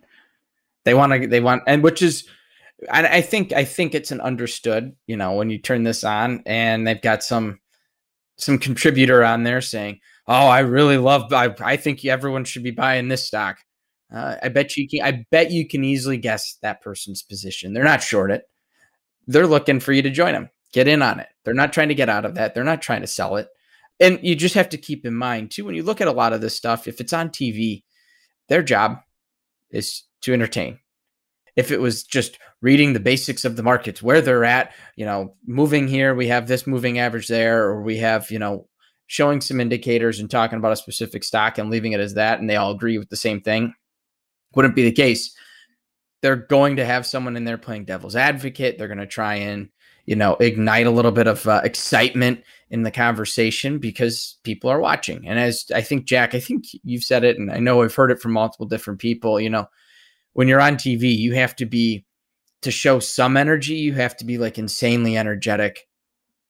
They 0.85 0.93
want 0.93 1.15
to 1.15 1.27
they 1.27 1.41
want 1.41 1.63
and 1.67 1.83
which 1.83 2.03
is 2.03 2.29
and 2.93 3.07
I 3.07 3.21
think 3.23 3.53
I 3.53 3.65
think 3.65 3.95
it's 3.95 4.11
an 4.11 4.21
understood, 4.21 4.95
you 5.07 5.17
know, 5.17 5.33
when 5.33 5.51
you 5.51 5.59
turn 5.59 5.85
this 5.85 6.05
on 6.05 6.43
and 6.45 6.87
they've 6.87 7.01
got 7.01 7.23
some 7.23 7.59
some 8.37 8.59
contributor 8.59 9.25
on 9.25 9.45
there 9.45 9.61
saying, 9.61 10.01
"Oh, 10.27 10.47
I 10.47 10.61
really 10.61 10.99
love 10.99 11.33
I 11.33 11.55
I 11.61 11.77
think 11.77 12.05
everyone 12.05 12.45
should 12.45 12.63
be 12.65 12.71
buying 12.71 13.09
this 13.09 13.27
stock." 13.27 13.59
Uh, 14.15 14.37
I 14.43 14.49
bet 14.49 14.77
you 14.77 14.89
can. 14.89 15.03
I 15.03 15.27
bet 15.31 15.51
you 15.51 15.67
can 15.67 15.83
easily 15.83 16.17
guess 16.19 16.57
that 16.63 16.81
person's 16.81 17.23
position. 17.23 17.73
They're 17.73 17.83
not 17.83 18.03
short 18.03 18.31
it. 18.31 18.45
They're 19.27 19.47
looking 19.47 19.81
for 19.81 19.93
you 19.93 20.03
to 20.03 20.11
join 20.11 20.35
them. 20.35 20.51
Get 20.73 20.87
in 20.87 21.03
on 21.03 21.19
it. 21.19 21.27
They're 21.45 21.53
not 21.53 21.73
trying 21.73 21.89
to 21.89 21.95
get 21.95 22.09
out 22.09 22.25
of 22.25 22.37
that. 22.37 22.55
They're 22.55 22.63
not 22.63 22.81
trying 22.81 23.01
to 23.01 23.09
sell 23.09 23.37
it. 23.37 23.49
And 23.99 24.21
you 24.23 24.37
just 24.37 24.55
have 24.55 24.69
to 24.71 24.79
keep 24.79 25.05
in 25.05 25.15
mind 25.15 25.51
too 25.51 25.65
when 25.65 25.75
you 25.75 25.83
look 25.83 26.01
at 26.01 26.09
a 26.09 26.13
lot 26.13 26.33
of 26.33 26.41
this 26.41 26.57
stuff. 26.57 26.87
If 26.87 27.01
it's 27.01 27.13
on 27.13 27.31
TV, 27.31 27.83
their 28.49 28.63
job 28.63 28.99
is 29.71 30.05
to 30.23 30.33
entertain. 30.33 30.79
If 31.57 31.71
it 31.71 31.81
was 31.81 32.05
just 32.05 32.39
reading 32.61 32.93
the 32.93 33.01
basics 33.01 33.45
of 33.45 33.57
the 33.57 33.63
markets, 33.63 34.03
where 34.03 34.21
they're 34.21 34.45
at, 34.45 34.73
you 34.97 35.05
know, 35.05 35.35
moving 35.47 35.89
here, 35.89 36.15
we 36.15 36.29
have 36.29 36.47
this 36.47 36.67
moving 36.67 36.99
average 36.99 37.29
there, 37.29 37.65
or 37.65 37.83
we 37.83 37.99
have, 37.99 38.31
you 38.31 38.39
know, 38.39 38.69
showing 39.07 39.41
some 39.41 39.61
indicators 39.61 40.19
and 40.19 40.31
talking 40.31 40.59
about 40.59 40.73
a 40.73 40.77
specific 40.77 41.23
stock 41.23 41.59
and 41.59 41.71
leaving 41.71 41.93
it 41.93 42.01
as 42.01 42.15
that, 42.15 42.41
and 42.41 42.51
they 42.51 42.57
all 42.57 42.73
agree 42.73 42.99
with 42.99 43.09
the 43.09 43.17
same 43.17 43.41
thing 43.41 43.75
wouldn't 44.57 44.75
be 44.77 44.85
the 44.85 44.93
case. 44.93 45.35
They're 46.23 46.37
going 46.37 46.77
to 46.77 46.87
have 46.87 47.07
someone 47.07 47.37
in 47.37 47.45
there 47.45 47.59
playing 47.59 47.85
devil's 47.85 48.17
advocate. 48.17 48.79
They're 48.79 48.89
going 48.89 48.99
to 48.99 49.07
try 49.07 49.35
and, 49.35 49.69
you 50.07 50.17
know, 50.17 50.37
ignite 50.37 50.87
a 50.87 50.91
little 50.91 51.13
bit 51.13 51.27
of 51.27 51.47
uh, 51.47 51.61
excitement 51.65 52.43
in 52.71 52.83
the 52.83 52.91
conversation 52.91 53.79
because 53.79 54.39
people 54.43 54.71
are 54.71 54.81
watching. 54.81 55.29
And 55.29 55.39
as 55.39 55.67
I 55.75 55.83
think, 55.83 56.07
Jack, 56.07 56.35
I 56.35 56.41
think 56.41 56.65
you've 56.83 57.05
said 57.05 57.25
it, 57.25 57.39
and 57.39 57.51
I 57.53 57.59
know 57.59 57.83
I've 57.83 57.95
heard 57.95 58.11
it 58.11 58.21
from 58.21 58.33
multiple 58.33 58.67
different 58.67 59.01
people, 59.01 59.39
you 59.39 59.51
know, 59.51 59.67
when 60.33 60.49
you're 60.49 60.61
on 60.61 60.77
TV, 60.77 61.15
you 61.17 61.35
have 61.35 61.55
to 61.57 61.67
be 61.67 62.05
to 62.63 62.71
show 62.71 62.99
some 62.99 63.37
energy, 63.37 63.75
you 63.75 63.93
have 63.93 64.17
to 64.17 64.25
be 64.25 64.39
like 64.39 64.59
insanely 64.59 65.17
energetic 65.17 65.87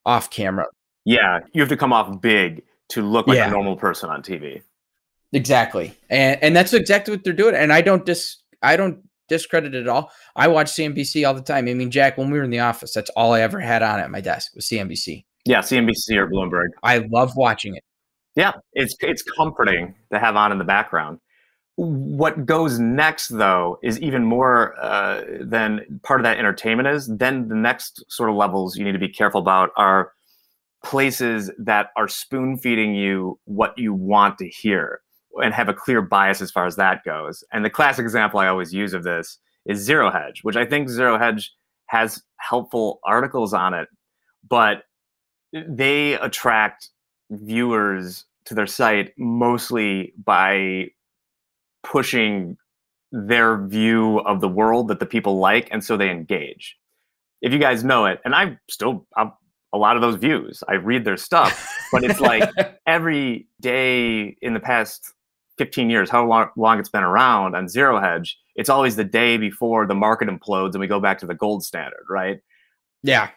off 0.06 0.30
camera. 0.30 0.66
Yeah, 1.04 1.40
you 1.52 1.60
have 1.60 1.68
to 1.68 1.76
come 1.76 1.92
off 1.92 2.20
big 2.20 2.62
to 2.90 3.02
look 3.02 3.26
like 3.26 3.36
Yeah. 3.36 3.48
a 3.48 3.50
normal 3.50 3.76
person 3.76 4.08
on 4.08 4.22
TV. 4.22 4.62
Exactly. 5.34 5.92
And 6.08 6.42
and 6.42 6.56
that's 6.56 6.72
exactly 6.72 7.14
what 7.14 7.24
they're 7.24 7.32
doing. 7.32 7.56
And 7.56 7.72
I 7.72 7.82
don't 7.82 8.06
dis 8.06 8.38
I 8.62 8.76
don't 8.76 9.02
discredit 9.28 9.74
it 9.74 9.82
at 9.82 9.88
all. 9.88 10.10
I 10.36 10.48
watch 10.48 10.68
CNBC 10.68 11.26
all 11.26 11.34
the 11.34 11.42
time. 11.42 11.68
I 11.68 11.74
mean, 11.74 11.90
Jack, 11.90 12.16
when 12.16 12.30
we 12.30 12.38
were 12.38 12.44
in 12.44 12.50
the 12.50 12.60
office, 12.60 12.94
that's 12.94 13.10
all 13.10 13.32
I 13.32 13.40
ever 13.40 13.58
had 13.58 13.82
on 13.82 13.98
at 13.98 14.10
my 14.10 14.20
desk 14.20 14.54
was 14.54 14.66
CNBC. 14.66 15.24
Yeah, 15.44 15.58
CNBC 15.58 16.16
or 16.16 16.28
Bloomberg. 16.28 16.68
I 16.82 16.98
love 17.10 17.36
watching 17.36 17.74
it. 17.74 17.82
Yeah, 18.36 18.52
it's 18.72 18.94
it's 19.00 19.22
comforting 19.22 19.94
to 20.12 20.18
have 20.20 20.36
on 20.36 20.52
in 20.52 20.58
the 20.58 20.64
background. 20.64 21.18
What 21.76 22.46
goes 22.46 22.78
next, 22.78 23.28
though, 23.28 23.78
is 23.82 24.00
even 24.00 24.24
more 24.24 24.76
uh, 24.80 25.22
than 25.40 26.00
part 26.04 26.20
of 26.20 26.24
that 26.24 26.38
entertainment 26.38 26.86
is. 26.88 27.08
Then 27.08 27.48
the 27.48 27.56
next 27.56 28.04
sort 28.08 28.30
of 28.30 28.36
levels 28.36 28.76
you 28.76 28.84
need 28.84 28.92
to 28.92 29.00
be 29.00 29.08
careful 29.08 29.40
about 29.40 29.70
are 29.76 30.12
places 30.84 31.50
that 31.58 31.88
are 31.96 32.06
spoon 32.06 32.56
feeding 32.56 32.94
you 32.94 33.40
what 33.46 33.76
you 33.76 33.92
want 33.92 34.38
to 34.38 34.48
hear 34.48 35.00
and 35.42 35.54
have 35.54 35.68
a 35.68 35.74
clear 35.74 36.02
bias 36.02 36.40
as 36.40 36.50
far 36.50 36.66
as 36.66 36.76
that 36.76 37.04
goes. 37.04 37.44
And 37.52 37.64
the 37.64 37.70
classic 37.70 38.02
example 38.02 38.40
I 38.40 38.48
always 38.48 38.72
use 38.72 38.92
of 38.92 39.04
this 39.04 39.38
is 39.66 39.80
Zero 39.80 40.10
Hedge, 40.10 40.40
which 40.42 40.56
I 40.56 40.64
think 40.64 40.88
Zero 40.88 41.18
Hedge 41.18 41.52
has 41.86 42.22
helpful 42.36 43.00
articles 43.04 43.52
on 43.54 43.74
it, 43.74 43.88
but 44.48 44.84
they 45.52 46.14
attract 46.14 46.90
viewers 47.30 48.24
to 48.46 48.54
their 48.54 48.66
site 48.66 49.12
mostly 49.16 50.12
by 50.24 50.88
pushing 51.82 52.56
their 53.12 53.64
view 53.66 54.18
of 54.20 54.40
the 54.40 54.48
world 54.48 54.88
that 54.88 54.98
the 54.98 55.06
people 55.06 55.38
like 55.38 55.68
and 55.70 55.84
so 55.84 55.96
they 55.96 56.10
engage 56.10 56.76
if 57.42 57.52
you 57.52 57.58
guys 57.58 57.84
know 57.84 58.06
it 58.06 58.20
and 58.24 58.34
i 58.34 58.58
still 58.68 59.06
I'm, 59.16 59.32
a 59.72 59.78
lot 59.78 59.94
of 59.94 60.02
those 60.02 60.16
views 60.16 60.64
i 60.68 60.74
read 60.74 61.04
their 61.04 61.16
stuff 61.16 61.68
but 61.92 62.02
it's 62.02 62.20
like 62.20 62.50
every 62.86 63.46
day 63.60 64.36
in 64.42 64.52
the 64.52 64.60
past 64.60 65.12
15 65.58 65.90
years 65.90 66.10
how 66.10 66.26
long, 66.26 66.48
long 66.56 66.78
it's 66.78 66.88
been 66.88 67.02
around 67.02 67.54
on 67.54 67.68
zero 67.68 68.00
hedge 68.00 68.38
it's 68.56 68.68
always 68.68 68.96
the 68.96 69.04
day 69.04 69.36
before 69.36 69.86
the 69.86 69.94
market 69.94 70.28
implodes 70.28 70.72
and 70.72 70.80
we 70.80 70.86
go 70.86 71.00
back 71.00 71.18
to 71.18 71.26
the 71.26 71.34
gold 71.34 71.64
standard 71.64 72.04
right 72.08 72.38
yeah. 73.04 73.28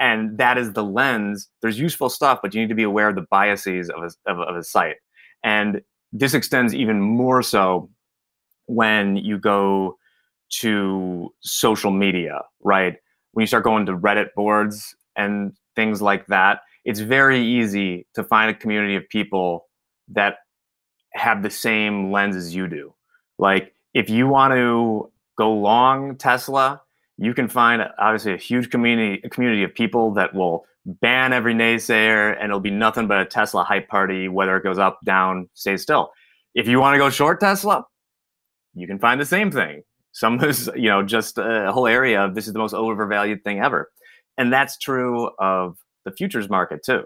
and 0.00 0.36
that 0.38 0.58
is 0.58 0.72
the 0.72 0.84
lens. 0.84 1.48
There's 1.62 1.78
useful 1.78 2.10
stuff, 2.10 2.40
but 2.42 2.52
you 2.52 2.60
need 2.60 2.68
to 2.68 2.74
be 2.74 2.82
aware 2.82 3.08
of 3.08 3.14
the 3.14 3.26
biases 3.30 3.88
of 3.88 4.02
a, 4.02 4.30
of, 4.30 4.40
of 4.40 4.56
a 4.56 4.62
site. 4.64 4.96
And 5.42 5.80
this 6.12 6.34
extends 6.34 6.74
even 6.74 7.00
more 7.00 7.42
so 7.42 7.88
when 8.66 9.16
you 9.16 9.38
go 9.38 9.96
to 10.60 11.32
social 11.42 11.92
media, 11.92 12.42
right? 12.62 12.96
When 13.32 13.42
you 13.42 13.46
start 13.46 13.64
going 13.64 13.86
to 13.86 13.96
Reddit 13.96 14.28
boards 14.34 14.94
and 15.16 15.52
things 15.76 16.02
like 16.02 16.26
that, 16.26 16.60
it's 16.84 17.00
very 17.00 17.44
easy 17.44 18.06
to 18.14 18.24
find 18.24 18.50
a 18.50 18.54
community 18.54 18.96
of 18.96 19.08
people 19.08 19.66
that 20.08 20.38
have 21.14 21.42
the 21.42 21.50
same 21.50 22.10
lens 22.12 22.36
as 22.36 22.54
you 22.54 22.68
do. 22.68 22.94
Like, 23.38 23.74
if 23.94 24.10
you 24.10 24.26
want 24.26 24.54
to 24.54 25.10
go 25.36 25.52
long 25.52 26.16
Tesla, 26.16 26.80
you 27.16 27.34
can 27.34 27.48
find 27.48 27.82
obviously 27.98 28.34
a 28.34 28.36
huge 28.36 28.70
community 28.70 29.20
a 29.24 29.28
community 29.28 29.62
of 29.62 29.74
people 29.74 30.12
that 30.14 30.34
will 30.34 30.66
ban 30.86 31.32
every 31.32 31.54
naysayer 31.54 32.36
and 32.36 32.46
it'll 32.46 32.60
be 32.60 32.70
nothing 32.70 33.06
but 33.06 33.20
a 33.20 33.24
Tesla 33.24 33.64
hype 33.64 33.88
party 33.88 34.28
whether 34.28 34.56
it 34.56 34.62
goes 34.62 34.78
up 34.78 34.98
down 35.04 35.48
stays 35.54 35.82
still. 35.82 36.12
If 36.54 36.68
you 36.68 36.80
want 36.80 36.94
to 36.94 36.98
go 36.98 37.10
short 37.10 37.40
Tesla 37.40 37.86
you 38.74 38.86
can 38.86 38.98
find 38.98 39.20
the 39.20 39.24
same 39.24 39.50
thing. 39.50 39.82
Some 40.12 40.42
is 40.44 40.70
you 40.74 40.88
know 40.88 41.02
just 41.02 41.38
a 41.38 41.70
whole 41.72 41.86
area 41.86 42.24
of 42.24 42.34
this 42.34 42.46
is 42.46 42.52
the 42.52 42.58
most 42.58 42.74
overvalued 42.74 43.44
thing 43.44 43.60
ever. 43.60 43.90
And 44.36 44.52
that's 44.52 44.76
true 44.76 45.30
of 45.38 45.78
the 46.04 46.10
futures 46.10 46.50
market 46.50 46.84
too. 46.84 47.04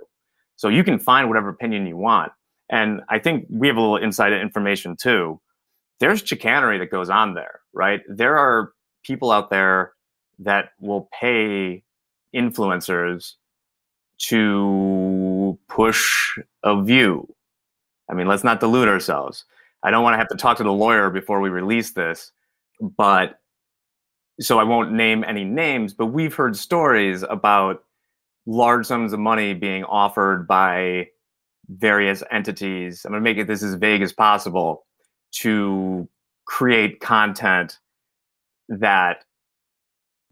So 0.57 0.69
you 0.69 0.83
can 0.83 0.99
find 0.99 1.29
whatever 1.29 1.51
opinion 1.51 1.87
you 1.87 1.97
want 1.97 2.33
and 2.71 3.01
I 3.09 3.19
think 3.19 3.47
we 3.51 3.67
have 3.69 3.77
a 3.77 3.81
little 3.81 3.97
inside 3.97 4.33
information 4.33 4.97
too 4.97 5.41
there's 6.01 6.23
chicanery 6.23 6.79
that 6.79 6.91
goes 6.91 7.11
on 7.11 7.35
there 7.35 7.61
right 7.73 8.01
there 8.09 8.37
are 8.37 8.73
people 9.05 9.31
out 9.31 9.51
there 9.51 9.93
that 10.39 10.71
will 10.81 11.09
pay 11.19 11.83
influencers 12.35 13.35
to 14.19 15.59
push 15.69 16.39
a 16.63 16.83
view. 16.83 17.27
I 18.11 18.15
mean, 18.15 18.27
let's 18.27 18.45
not 18.45 18.61
delude 18.61 18.89
ourselves. 18.89 19.45
I 19.83 19.91
don't 19.91 20.03
want 20.03 20.15
to 20.15 20.19
have 20.19 20.29
to 20.29 20.37
talk 20.37 20.57
to 20.59 20.65
the 20.65 20.73
lawyer 20.73 21.11
before 21.11 21.41
we 21.41 21.51
release 21.51 21.93
this, 21.93 22.33
but 22.81 23.41
so 24.41 24.59
I 24.59 24.65
won't 24.65 24.93
name 24.93 25.25
any 25.25 25.45
names, 25.45 25.95
but 25.95 26.07
we've 26.07 26.35
heard 26.35 26.57
stories 26.57 27.23
about 27.29 27.85
large 28.47 28.87
sums 28.87 29.13
of 29.13 29.21
money 29.21 29.55
being 29.55 29.85
offered 29.85 30.47
by 30.47 31.09
various 31.69 32.23
entities. 32.31 33.05
I'm 33.05 33.13
going 33.13 33.23
to 33.23 33.25
make 33.25 33.39
it 33.39 33.47
this 33.47 33.63
as 33.63 33.75
vague 33.75 34.03
as 34.03 34.13
possible 34.13 34.87
to 35.33 36.09
create 36.47 37.01
content 37.01 37.79
that 38.69 39.25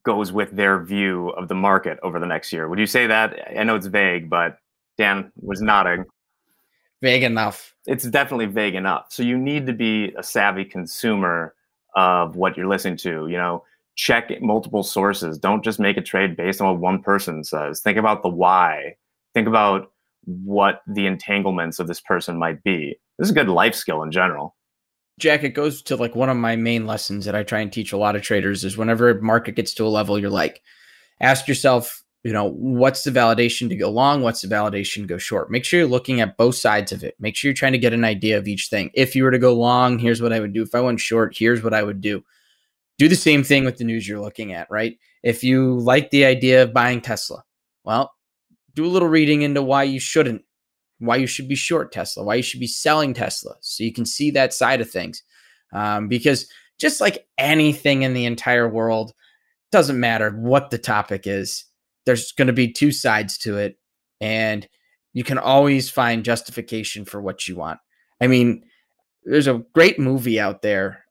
goes 0.05 0.33
with 0.33 0.53
their 0.53 0.83
view 0.83 1.31
of 1.31 1.49
the 1.49 1.55
market 1.55 1.99
over 2.03 2.19
the 2.19 2.27
next 2.27 2.53
year. 2.53 2.69
Would 2.69 2.79
you 2.79 2.87
say 2.87 3.07
that? 3.07 3.59
I 3.59 3.65
know 3.65 3.75
it's 3.75 3.87
vague, 3.87 4.31
but 4.31 4.59
Dan 4.97 5.33
was 5.41 5.61
nodding. 5.61 6.05
Vague 7.03 7.25
enough. 7.25 7.75
It's 7.87 8.05
definitely 8.05 8.47
vague 8.47 8.75
enough. 8.75 9.07
So 9.11 9.23
you 9.23 9.37
need 9.37 9.67
to 9.67 9.73
be 9.73 10.15
a 10.17 10.23
savvy 10.23 10.65
consumer 10.65 11.55
of 11.95 12.37
what 12.37 12.57
you're 12.57 12.69
listening 12.69 12.97
to. 12.99 13.27
You 13.29 13.37
know, 13.37 13.65
check 13.97 14.31
multiple 14.41 14.83
sources. 14.83 15.39
Don't 15.39 15.65
just 15.65 15.79
make 15.79 15.97
a 15.97 16.03
trade 16.03 16.37
based 16.37 16.61
on 16.61 16.69
what 16.69 16.81
one 16.81 17.03
person 17.03 17.45
says. 17.45 17.81
Think 17.81 17.99
about 17.99 18.23
the 18.23 18.29
why. 18.29 18.97
Think 19.35 19.49
about 19.49 19.93
what 20.27 20.83
the 20.87 21.07
entanglements 21.07 21.79
of 21.79 21.87
this 21.87 22.01
person 22.01 22.39
might 22.39 22.63
be. 22.63 22.99
This 23.19 23.27
is 23.27 23.33
a 23.33 23.35
good 23.35 23.49
life 23.49 23.75
skill 23.75 24.03
in 24.03 24.11
general. 24.11 24.57
Jack, 25.19 25.45
it 25.45 25.51
goes 25.51 25.81
to 25.83 25.97
like 25.97 26.15
one 26.15 26.29
of 26.29 26.37
my 26.37 26.57
main 26.57 26.87
lessons 26.87 27.25
that 27.25 27.35
I 27.35 27.43
try 27.43 27.61
and 27.61 27.73
teach 27.73 27.93
a 27.93 27.97
lot 27.97 28.17
of 28.17 28.23
traders 28.23 28.65
is 28.65 28.77
whenever 28.77 29.09
a 29.09 29.23
market 29.23 29.53
gets 29.53 29.73
to 29.75 29.87
a 29.87 29.89
level, 29.89 30.19
you're 30.19 30.29
like, 30.29 30.63
ask 31.21 31.49
yourself, 31.49 32.03
you 32.23 32.33
know, 32.33 32.51
what's 32.51 33.05
the 33.05 33.11
validation 33.11 33.69
to 33.69 33.77
go 33.77 33.89
long? 33.89 34.21
What's 34.21 34.43
the 34.43 34.49
validation 34.49 34.97
to 34.97 35.07
go 35.07 35.17
short? 35.17 35.51
Make 35.51 35.65
sure 35.65 35.79
you're 35.81 35.89
looking 35.89 36.21
at 36.21 36.37
both 36.37 36.57
sides 36.57 36.93
of 36.93 37.03
it. 37.05 37.15
Make 37.19 37.37
sure 37.37 37.49
you're 37.49 37.55
trying 37.55 37.73
to 37.73 37.79
get 37.79 37.95
an 37.95 38.05
idea 38.05 38.37
of 38.37 38.49
each 38.49 38.67
thing. 38.67 38.91
If 38.95 39.15
you 39.15 39.25
were 39.25 39.31
to 39.31 39.39
go 39.39 39.55
long, 39.55 39.99
here's 39.99 40.21
what 40.21 40.33
I 40.33 40.41
would 40.41 40.53
do. 40.53 40.63
If 40.63 40.75
I 40.75 40.81
went 40.81 41.01
short, 41.01 41.37
here's 41.39 41.63
what 41.63 41.73
I 41.73 41.83
would 41.83 42.01
do. 42.01 42.25
Do 42.99 43.09
the 43.09 43.15
same 43.15 43.45
thing 43.45 43.65
with 43.65 43.77
the 43.77 43.85
news 43.85 44.09
you're 44.09 44.21
looking 44.21 44.53
at, 44.53 44.67
right? 44.71 44.99
If 45.23 45.45
you 45.45 45.79
like 45.79 46.11
the 46.11 46.25
idea 46.25 46.65
of 46.65 46.75
buying 46.75 47.01
Tesla, 47.01 47.45
well, 47.85 48.13
do 48.77 48.85
a 48.85 48.89
little 48.89 49.09
reading 49.09 49.43
into 49.43 49.63
why 49.63 49.83
you 49.83 49.99
shouldn't 49.99 50.43
why 50.99 51.17
you 51.17 51.27
should 51.27 51.49
be 51.49 51.55
short 51.55 51.93
Tesla, 51.93 52.25
why 52.25 52.37
you 52.37 52.43
should 52.43 52.61
be 52.61 52.67
selling 52.67 53.13
Tesla, 53.13 53.55
so 53.61 53.85
you 53.85 53.93
can 53.93 54.07
see 54.07 54.31
that 54.31 54.55
side 54.55 54.81
of 54.81 54.91
things. 54.91 55.23
Um, 55.75 56.09
because 56.09 56.49
just 56.79 57.01
like 57.01 57.27
anything 57.37 58.03
in 58.03 58.15
the 58.15 58.25
entire 58.25 58.69
world, 58.69 59.13
doesn't 59.73 59.99
matter 59.99 60.31
what 60.31 60.71
the 60.71 60.79
topic 60.79 61.27
is, 61.27 61.65
there's 62.07 62.33
going 62.33 62.47
to 62.47 62.53
be 62.53 62.73
two 62.73 62.93
sides 62.93 63.37
to 63.39 63.59
it, 63.59 63.79
and 64.21 64.69
you 65.13 65.25
can 65.25 65.39
always 65.39 65.91
find 65.91 66.25
justification 66.25 67.05
for 67.05 67.21
what 67.21 67.49
you 67.49 67.57
want. 67.57 67.81
I 68.21 68.27
mean, 68.27 68.65
there's 69.25 69.49
a 69.49 69.65
great 69.75 69.99
movie 69.99 70.39
out 70.39 70.63
there 70.63 71.05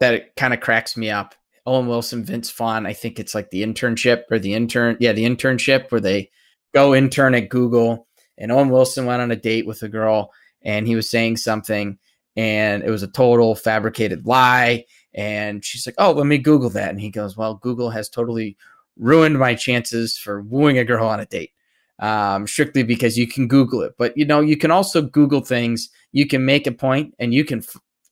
that 0.00 0.36
kind 0.36 0.52
of 0.52 0.60
cracks 0.60 0.96
me 0.96 1.10
up. 1.10 1.34
Owen 1.64 1.86
Wilson, 1.86 2.24
Vince 2.24 2.50
Vaughn. 2.50 2.86
I 2.86 2.92
think 2.92 3.18
it's 3.18 3.34
like 3.34 3.50
the 3.50 3.62
internship 3.62 4.22
or 4.30 4.38
the 4.38 4.54
intern. 4.54 4.96
Yeah, 5.00 5.12
the 5.12 5.24
internship 5.24 5.90
where 5.90 6.00
they 6.00 6.30
go 6.76 6.94
intern 6.94 7.34
at 7.34 7.48
Google 7.48 8.06
and 8.36 8.52
Owen 8.52 8.68
Wilson 8.68 9.06
went 9.06 9.22
on 9.22 9.30
a 9.30 9.36
date 9.36 9.66
with 9.66 9.82
a 9.82 9.88
girl 9.88 10.30
and 10.62 10.86
he 10.86 10.94
was 10.94 11.08
saying 11.08 11.38
something 11.38 11.98
and 12.36 12.82
it 12.82 12.90
was 12.90 13.02
a 13.02 13.08
total 13.08 13.54
fabricated 13.54 14.26
lie 14.26 14.84
and 15.14 15.64
she's 15.64 15.86
like 15.86 15.94
oh 15.96 16.12
let 16.12 16.26
me 16.26 16.36
google 16.36 16.68
that 16.68 16.90
and 16.90 17.00
he 17.00 17.08
goes 17.08 17.34
well 17.34 17.54
google 17.54 17.88
has 17.88 18.10
totally 18.10 18.58
ruined 18.98 19.38
my 19.38 19.54
chances 19.54 20.18
for 20.18 20.42
wooing 20.42 20.76
a 20.76 20.84
girl 20.84 21.06
on 21.06 21.18
a 21.18 21.24
date 21.24 21.52
um, 21.98 22.46
strictly 22.46 22.82
because 22.82 23.16
you 23.16 23.26
can 23.26 23.48
google 23.48 23.80
it 23.80 23.94
but 23.96 24.14
you 24.14 24.26
know 24.26 24.40
you 24.40 24.56
can 24.56 24.70
also 24.70 25.00
google 25.00 25.40
things. 25.40 25.88
You 26.12 26.26
can 26.26 26.44
make 26.44 26.66
a 26.66 26.72
point 26.72 27.14
and 27.18 27.32
you 27.32 27.44
can 27.44 27.62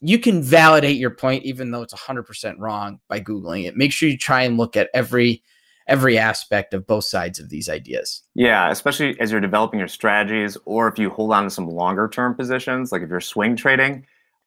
you 0.01 0.19
can 0.19 0.43
validate 0.43 0.97
your 0.97 1.11
point 1.11 1.45
even 1.45 1.71
though 1.71 1.83
it's 1.83 1.95
100% 1.95 2.57
wrong 2.59 3.01
by 3.09 3.21
googling 3.21 3.67
it. 3.67 3.77
Make 3.77 3.93
sure 3.93 4.09
you 4.09 4.19
try 4.19 4.43
and 4.43 4.59
look 4.59 4.77
at 4.77 4.91
every 4.93 5.43
every 5.87 6.19
aspect 6.19 6.73
of 6.73 6.87
both 6.87 7.05
sides 7.05 7.39
of 7.39 7.51
these 7.51 7.69
ideas. 7.69 8.23
Yeah, 8.35 8.71
especially 8.71 9.19
as 9.21 9.31
you're 9.31 9.41
developing 9.41 9.79
your 9.79 9.89
strategies 9.89 10.57
or 10.65 10.89
if 10.89 10.99
you 10.99 11.11
hold 11.11 11.33
on 11.33 11.45
to 11.45 11.51
some 11.51 11.69
longer 11.69 12.09
term 12.09 12.35
positions, 12.35 12.91
like 12.91 13.03
if 13.03 13.11
you're 13.11 13.21
swing 13.21 13.57
trading, 13.57 14.07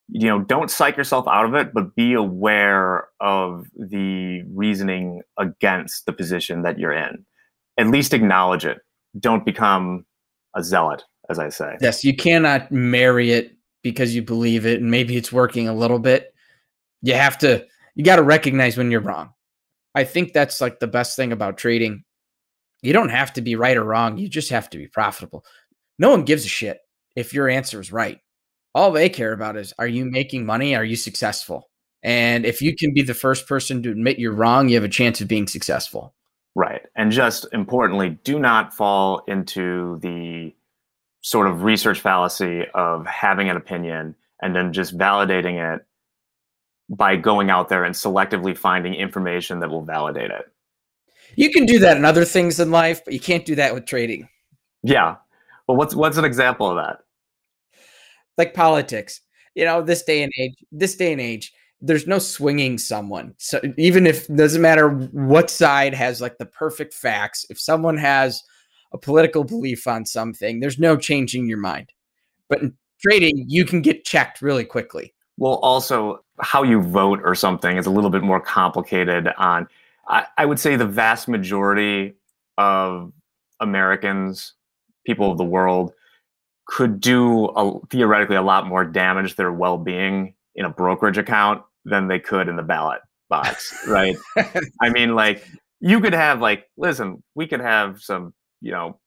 you 0.10 0.28
know, 0.28 0.40
don't 0.40 0.72
psych 0.72 0.98
yourself 0.98 1.28
out 1.28 1.46
of 1.46 1.54
it, 1.54 1.74
but 1.74 1.96
be 1.96 2.14
aware 2.14 3.08
of 3.20 3.66
the 3.76 4.44
reasoning 4.54 5.22
against 5.38 6.06
the 6.06 6.14
position 6.14 6.62
that 6.64 6.80
you're 6.80 6.94
in. 6.94 7.26
At 7.78 7.88
least 7.88 8.14
acknowledge 8.14 8.66
it. 8.66 8.80
Don't 9.20 9.46
become 9.46 10.06
a 10.56 10.64
zealot, 10.64 11.04
as 11.30 11.40
I 11.40 11.50
say. 11.50 11.78
Yes, 11.82 12.04
you 12.04 12.16
cannot 12.16 12.72
marry 12.72 13.32
it 13.32 13.52
because 13.84 14.16
you 14.16 14.24
believe 14.24 14.66
it 14.66 14.82
and 14.82 14.90
maybe 14.90 15.16
it's 15.18 15.32
working 15.32 15.68
a 15.68 15.74
little 15.74 16.00
bit. 16.00 16.34
You 17.02 17.14
have 17.14 17.38
to 17.40 17.66
you 17.96 18.04
got 18.04 18.18
to 18.18 18.24
recognize 18.24 18.78
when 18.78 18.92
you're 18.92 19.02
wrong. 19.02 19.32
I 19.98 20.04
think 20.04 20.32
that's 20.32 20.62
like 20.62 20.80
the 20.80 20.86
best 20.86 21.16
thing 21.16 21.32
about 21.32 21.58
trading. 21.58 22.04
You 22.84 22.94
don't 22.94 23.10
have 23.10 23.34
to 23.34 23.42
be 23.42 23.56
right 23.56 23.76
or 23.76 23.84
wrong. 23.84 24.20
You 24.20 24.30
just 24.30 24.52
have 24.52 24.70
to 24.70 24.78
be 24.78 24.88
profitable. 24.88 25.44
No 25.98 26.12
one 26.12 26.22
gives 26.22 26.46
a 26.46 26.50
shit 26.50 26.78
if 27.16 27.34
your 27.34 27.50
answer 27.50 27.82
is 27.82 27.92
right. 27.92 28.20
All 28.76 28.92
they 28.92 29.10
care 29.10 29.34
about 29.34 29.58
is 29.58 29.74
are 29.80 29.88
you 29.88 30.06
making 30.06 30.46
money? 30.46 30.76
Are 30.76 30.86
you 30.86 30.96
successful? 30.96 31.72
And 32.04 32.46
if 32.46 32.62
you 32.62 32.76
can 32.76 32.94
be 32.94 33.02
the 33.02 33.16
first 33.16 33.48
person 33.48 33.82
to 33.82 33.90
admit 33.90 34.20
you're 34.20 34.36
wrong, 34.36 34.70
you 34.70 34.76
have 34.76 34.84
a 34.84 34.88
chance 34.88 35.20
of 35.20 35.28
being 35.28 35.48
successful. 35.48 36.14
Right. 36.54 36.84
And 36.96 37.12
just 37.12 37.48
importantly, 37.52 38.20
do 38.24 38.38
not 38.38 38.76
fall 38.76 39.24
into 39.28 39.98
the 40.04 40.54
sort 41.22 41.48
of 41.48 41.64
research 41.64 42.02
fallacy 42.02 42.66
of 42.76 43.08
having 43.08 43.50
an 43.50 43.58
opinion 43.58 44.14
and 44.44 44.56
then 44.56 44.74
just 44.74 44.96
validating 44.96 45.74
it 45.74 45.87
by 46.90 47.16
going 47.16 47.50
out 47.50 47.70
there 47.70 47.84
and 47.84 47.94
selectively 47.94 48.58
finding 48.58 48.94
information 48.94 49.60
that 49.60 49.70
will 49.70 49.84
validate 49.84 50.32
it. 50.32 50.46
You 51.36 51.52
can 51.52 51.66
do 51.66 51.80
that 51.80 51.98
in 51.98 52.06
other 52.06 52.26
things 52.26 52.60
in 52.60 52.72
life, 52.72 53.04
but 53.04 53.14
you 53.14 53.20
can't 53.20 53.46
do 53.46 53.56
that 53.56 53.74
with 53.74 53.86
trading. 53.86 54.30
Yeah. 54.84 55.18
Well, 55.68 55.78
what's 55.78 55.94
what's 55.94 56.18
an 56.18 56.26
example 56.26 56.70
of 56.70 56.78
that? 56.78 57.00
Like 58.38 58.54
politics. 58.54 59.22
You 59.54 59.66
know, 59.66 59.82
this 59.82 60.04
day 60.04 60.24
and 60.24 60.32
age, 60.40 60.54
this 60.72 60.96
day 60.96 61.12
and 61.12 61.22
age, 61.22 61.52
there's 61.82 62.08
no 62.08 62.20
swinging 62.20 62.78
someone. 62.78 63.34
So 63.38 63.60
even 63.78 64.08
if 64.08 64.28
doesn't 64.28 64.62
matter 64.62 64.90
what 64.90 65.50
side 65.50 65.94
has 65.94 66.22
like 66.22 66.38
the 66.38 66.46
perfect 66.46 66.94
facts, 66.94 67.46
if 67.50 67.60
someone 67.60 67.98
has 67.98 68.44
a 68.94 68.98
political 68.98 69.44
belief 69.44 69.88
on 69.88 70.06
something, 70.06 70.60
there's 70.60 70.80
no 70.80 70.96
changing 70.96 71.50
your 71.50 71.58
mind. 71.58 71.92
But 72.50 72.62
in 72.62 72.78
trading, 73.02 73.46
you 73.48 73.66
can 73.66 73.82
get 73.82 74.06
checked 74.06 74.42
really 74.42 74.64
quickly. 74.64 75.14
Well, 75.38 75.56
also 75.56 76.24
how 76.40 76.64
you 76.64 76.82
vote 76.82 77.20
or 77.24 77.36
something 77.36 77.78
is 77.78 77.86
a 77.86 77.92
little 77.92 78.10
bit 78.10 78.24
more 78.24 78.40
complicated. 78.40 79.28
On 79.38 79.68
I, 80.08 80.26
I 80.38 80.46
would 80.46 80.60
say 80.60 80.76
the 80.76 80.86
vast 80.86 81.28
majority 81.28 82.16
of 82.58 83.12
Americans, 83.60 84.54
people 85.06 85.32
of 85.32 85.38
the 85.38 85.44
world, 85.44 85.94
could 86.66 87.00
do 87.00 87.46
a, 87.46 87.80
theoretically 87.90 88.36
a 88.36 88.42
lot 88.42 88.68
more 88.68 88.86
damage 88.86 89.32
to 89.32 89.38
their 89.38 89.52
well-being 89.52 90.34
in 90.56 90.66
a 90.66 90.70
brokerage 90.70 91.18
account 91.18 91.64
than 91.86 92.08
they 92.08 92.20
could 92.20 92.48
in 92.50 92.56
the 92.56 92.64
ballot 92.64 93.02
box, 93.30 93.74
right? 93.88 94.16
I 94.82 94.90
mean, 94.90 95.16
like 95.16 95.48
you 95.80 96.00
could 96.02 96.14
have 96.14 96.42
like, 96.42 96.68
listen, 96.78 97.24
we 97.36 97.48
could 97.48 97.62
have 97.62 98.02
some, 98.02 98.34
you 98.62 98.72
know, 98.72 99.00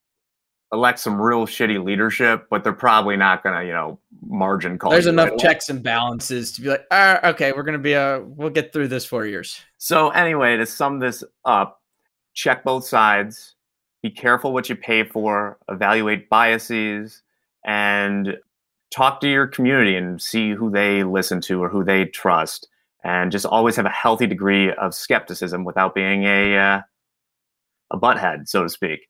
elect 0.72 0.98
some 0.98 1.20
real 1.20 1.46
shitty 1.46 1.83
leadership, 1.83 2.46
but 2.50 2.62
they're 2.62 2.72
probably 2.72 3.16
not 3.16 3.42
going 3.42 3.59
to, 3.59 3.66
you 3.66 3.72
know, 3.72 3.98
margin 4.26 4.78
call. 4.78 4.92
There's 4.92 5.06
enough 5.06 5.30
right 5.30 5.38
checks 5.38 5.68
and 5.68 5.83
balances 5.83 6.52
to 6.52 6.62
be 6.62 6.68
like, 6.68 6.87
ah, 6.90 7.28
okay, 7.30 7.52
we're 7.52 7.62
going 7.62 7.78
to 7.78 7.83
be 7.83 7.94
a, 7.94 8.22
we'll 8.24 8.50
get 8.50 8.72
through 8.72 8.88
this 8.88 9.04
four 9.04 9.26
years. 9.26 9.61
So 9.78 10.11
anyway, 10.11 10.56
to 10.56 10.66
sum 10.66 11.00
this 11.00 11.24
up, 11.44 11.83
check 12.35 12.62
both 12.62 12.87
sides, 12.87 13.54
be 14.02 14.11
careful 14.11 14.52
what 14.52 14.68
you 14.68 14.76
pay 14.76 15.04
for, 15.04 15.59
evaluate 15.68 16.28
biases, 16.30 17.22
and 17.64 18.37
talk 18.90 19.20
to 19.20 19.28
your 19.28 19.46
community 19.46 19.96
and 19.96 20.20
see 20.20 20.52
who 20.52 20.70
they 20.70 21.02
listen 21.02 21.40
to 21.40 21.62
or 21.62 21.68
who 21.68 21.85
they 21.85 22.04
trust 22.06 22.68
and 23.04 23.33
just 23.33 23.46
always 23.46 23.76
have 23.76 23.87
a 23.87 23.90
healthy 23.90 24.26
degree 24.26 24.72
of 24.72 24.94
skepticism 24.94 25.64
without 25.64 25.94
being 25.94 26.24
a 26.24 26.56
uh, 26.56 26.80
a 27.92 27.98
butthead 27.98 28.48
so 28.48 28.62
to 28.62 28.68
speak 28.68 29.09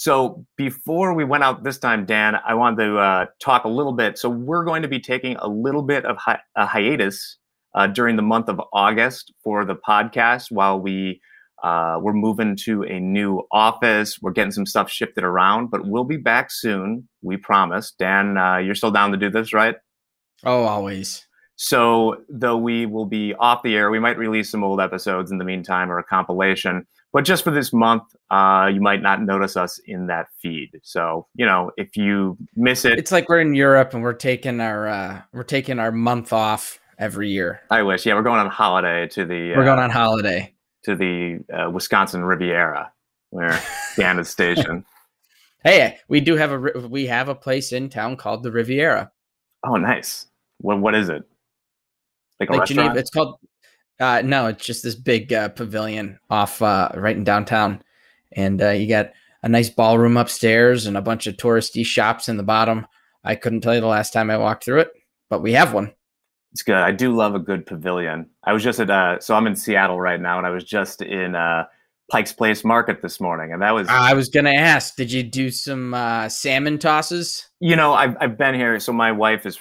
so 0.00 0.46
before 0.56 1.12
we 1.12 1.24
went 1.24 1.44
out 1.44 1.62
this 1.62 1.78
time 1.78 2.06
dan 2.06 2.34
i 2.46 2.54
wanted 2.54 2.84
to 2.84 2.96
uh, 2.96 3.26
talk 3.38 3.64
a 3.64 3.68
little 3.68 3.92
bit 3.92 4.16
so 4.16 4.30
we're 4.30 4.64
going 4.64 4.80
to 4.80 4.88
be 4.88 4.98
taking 4.98 5.36
a 5.36 5.48
little 5.48 5.82
bit 5.82 6.06
of 6.06 6.16
hi- 6.16 6.40
a 6.56 6.64
hiatus 6.64 7.36
uh, 7.74 7.86
during 7.86 8.16
the 8.16 8.22
month 8.22 8.48
of 8.48 8.58
august 8.72 9.32
for 9.44 9.64
the 9.64 9.76
podcast 9.76 10.50
while 10.50 10.80
we 10.80 11.20
uh, 11.62 11.98
we're 12.00 12.14
moving 12.14 12.56
to 12.56 12.84
a 12.84 12.98
new 12.98 13.42
office. 13.52 14.18
We're 14.22 14.32
getting 14.32 14.50
some 14.50 14.64
stuff 14.64 14.90
shifted 14.90 15.24
around, 15.24 15.70
but 15.70 15.86
we'll 15.86 16.04
be 16.04 16.16
back 16.16 16.50
soon. 16.50 17.06
We 17.20 17.36
promise. 17.36 17.92
Dan, 17.98 18.38
uh, 18.38 18.56
you're 18.56 18.74
still 18.74 18.90
down 18.90 19.10
to 19.10 19.18
do 19.18 19.28
this, 19.28 19.52
right? 19.52 19.76
Oh, 20.42 20.62
always. 20.62 21.26
So, 21.56 22.22
though 22.30 22.56
we 22.56 22.86
will 22.86 23.04
be 23.04 23.34
off 23.34 23.62
the 23.62 23.76
air, 23.76 23.90
we 23.90 23.98
might 23.98 24.16
release 24.16 24.50
some 24.50 24.64
old 24.64 24.80
episodes 24.80 25.30
in 25.30 25.36
the 25.36 25.44
meantime 25.44 25.92
or 25.92 25.98
a 25.98 26.04
compilation. 26.04 26.86
But 27.12 27.24
just 27.24 27.42
for 27.42 27.50
this 27.50 27.72
month, 27.72 28.04
uh, 28.30 28.70
you 28.72 28.80
might 28.80 29.02
not 29.02 29.20
notice 29.20 29.56
us 29.56 29.80
in 29.84 30.06
that 30.06 30.28
feed. 30.40 30.70
So, 30.82 31.26
you 31.34 31.44
know, 31.44 31.72
if 31.76 31.96
you 31.96 32.36
miss 32.54 32.84
it, 32.84 32.98
it's 32.98 33.10
like 33.10 33.28
we're 33.28 33.40
in 33.40 33.54
Europe 33.54 33.94
and 33.94 34.02
we're 34.02 34.12
taking 34.12 34.60
our 34.60 34.86
uh, 34.86 35.22
we're 35.32 35.42
taking 35.42 35.78
our 35.78 35.90
month 35.90 36.32
off 36.32 36.78
every 36.98 37.30
year. 37.30 37.62
I 37.70 37.82
wish. 37.82 38.06
Yeah, 38.06 38.14
we're 38.14 38.22
going 38.22 38.38
on 38.38 38.48
holiday 38.48 39.08
to 39.08 39.24
the. 39.24 39.56
We're 39.56 39.64
going 39.64 39.80
uh, 39.80 39.84
on 39.84 39.90
holiday 39.90 40.54
to 40.84 40.94
the 40.94 41.40
uh, 41.52 41.70
Wisconsin 41.70 42.24
Riviera, 42.24 42.92
where 43.30 43.60
Dan 43.96 44.18
is 44.18 44.28
stationed. 44.28 44.84
Hey, 45.62 45.98
we 46.08 46.22
do 46.22 46.36
have 46.36 46.52
a 46.52 46.88
we 46.88 47.06
have 47.08 47.28
a 47.28 47.34
place 47.34 47.72
in 47.72 47.90
town 47.90 48.16
called 48.16 48.42
the 48.42 48.50
Riviera. 48.50 49.12
Oh, 49.62 49.74
nice. 49.74 50.26
What 50.56 50.80
what 50.80 50.94
is 50.94 51.10
it? 51.10 51.22
Like 52.38 52.48
a 52.48 52.52
like 52.52 52.60
restaurant? 52.60 52.86
Geneva, 52.86 52.98
it's 52.98 53.10
called. 53.10 53.36
Uh, 54.00 54.22
no, 54.24 54.46
it's 54.46 54.64
just 54.64 54.82
this 54.82 54.94
big 54.94 55.32
uh, 55.32 55.50
pavilion 55.50 56.18
off 56.30 56.62
uh, 56.62 56.88
right 56.94 57.16
in 57.16 57.22
downtown, 57.22 57.82
and 58.32 58.60
uh, 58.62 58.70
you 58.70 58.88
got 58.88 59.12
a 59.42 59.48
nice 59.48 59.68
ballroom 59.68 60.16
upstairs 60.16 60.86
and 60.86 60.96
a 60.96 61.02
bunch 61.02 61.26
of 61.26 61.36
touristy 61.36 61.84
shops 61.84 62.28
in 62.28 62.36
the 62.36 62.42
bottom. 62.42 62.86
I 63.24 63.34
couldn't 63.34 63.60
tell 63.60 63.74
you 63.74 63.80
the 63.80 63.86
last 63.86 64.12
time 64.12 64.30
I 64.30 64.38
walked 64.38 64.64
through 64.64 64.80
it, 64.80 64.90
but 65.28 65.42
we 65.42 65.52
have 65.52 65.74
one. 65.74 65.92
It's 66.52 66.62
good. 66.62 66.76
I 66.76 66.92
do 66.92 67.14
love 67.14 67.34
a 67.34 67.38
good 67.38 67.66
pavilion. 67.66 68.28
I 68.42 68.52
was 68.52 68.64
just 68.64 68.80
at 68.80 68.90
uh 68.90 69.20
so 69.20 69.34
I'm 69.34 69.46
in 69.46 69.54
Seattle 69.54 70.00
right 70.00 70.20
now 70.20 70.38
and 70.38 70.46
I 70.46 70.50
was 70.50 70.64
just 70.64 71.00
in 71.00 71.36
uh 71.36 71.64
Pike's 72.10 72.32
Place 72.32 72.64
Market 72.64 73.02
this 73.02 73.20
morning 73.20 73.52
and 73.52 73.62
that 73.62 73.72
was 73.72 73.86
I 73.88 74.14
was 74.14 74.28
going 74.28 74.46
to 74.46 74.54
ask, 74.54 74.96
did 74.96 75.12
you 75.12 75.22
do 75.22 75.50
some 75.50 75.94
uh 75.94 76.28
salmon 76.28 76.78
tosses? 76.78 77.48
You 77.60 77.76
know, 77.76 77.92
I've 77.92 78.16
I've 78.20 78.36
been 78.36 78.54
here 78.54 78.80
so 78.80 78.92
my 78.92 79.12
wife 79.12 79.46
is 79.46 79.60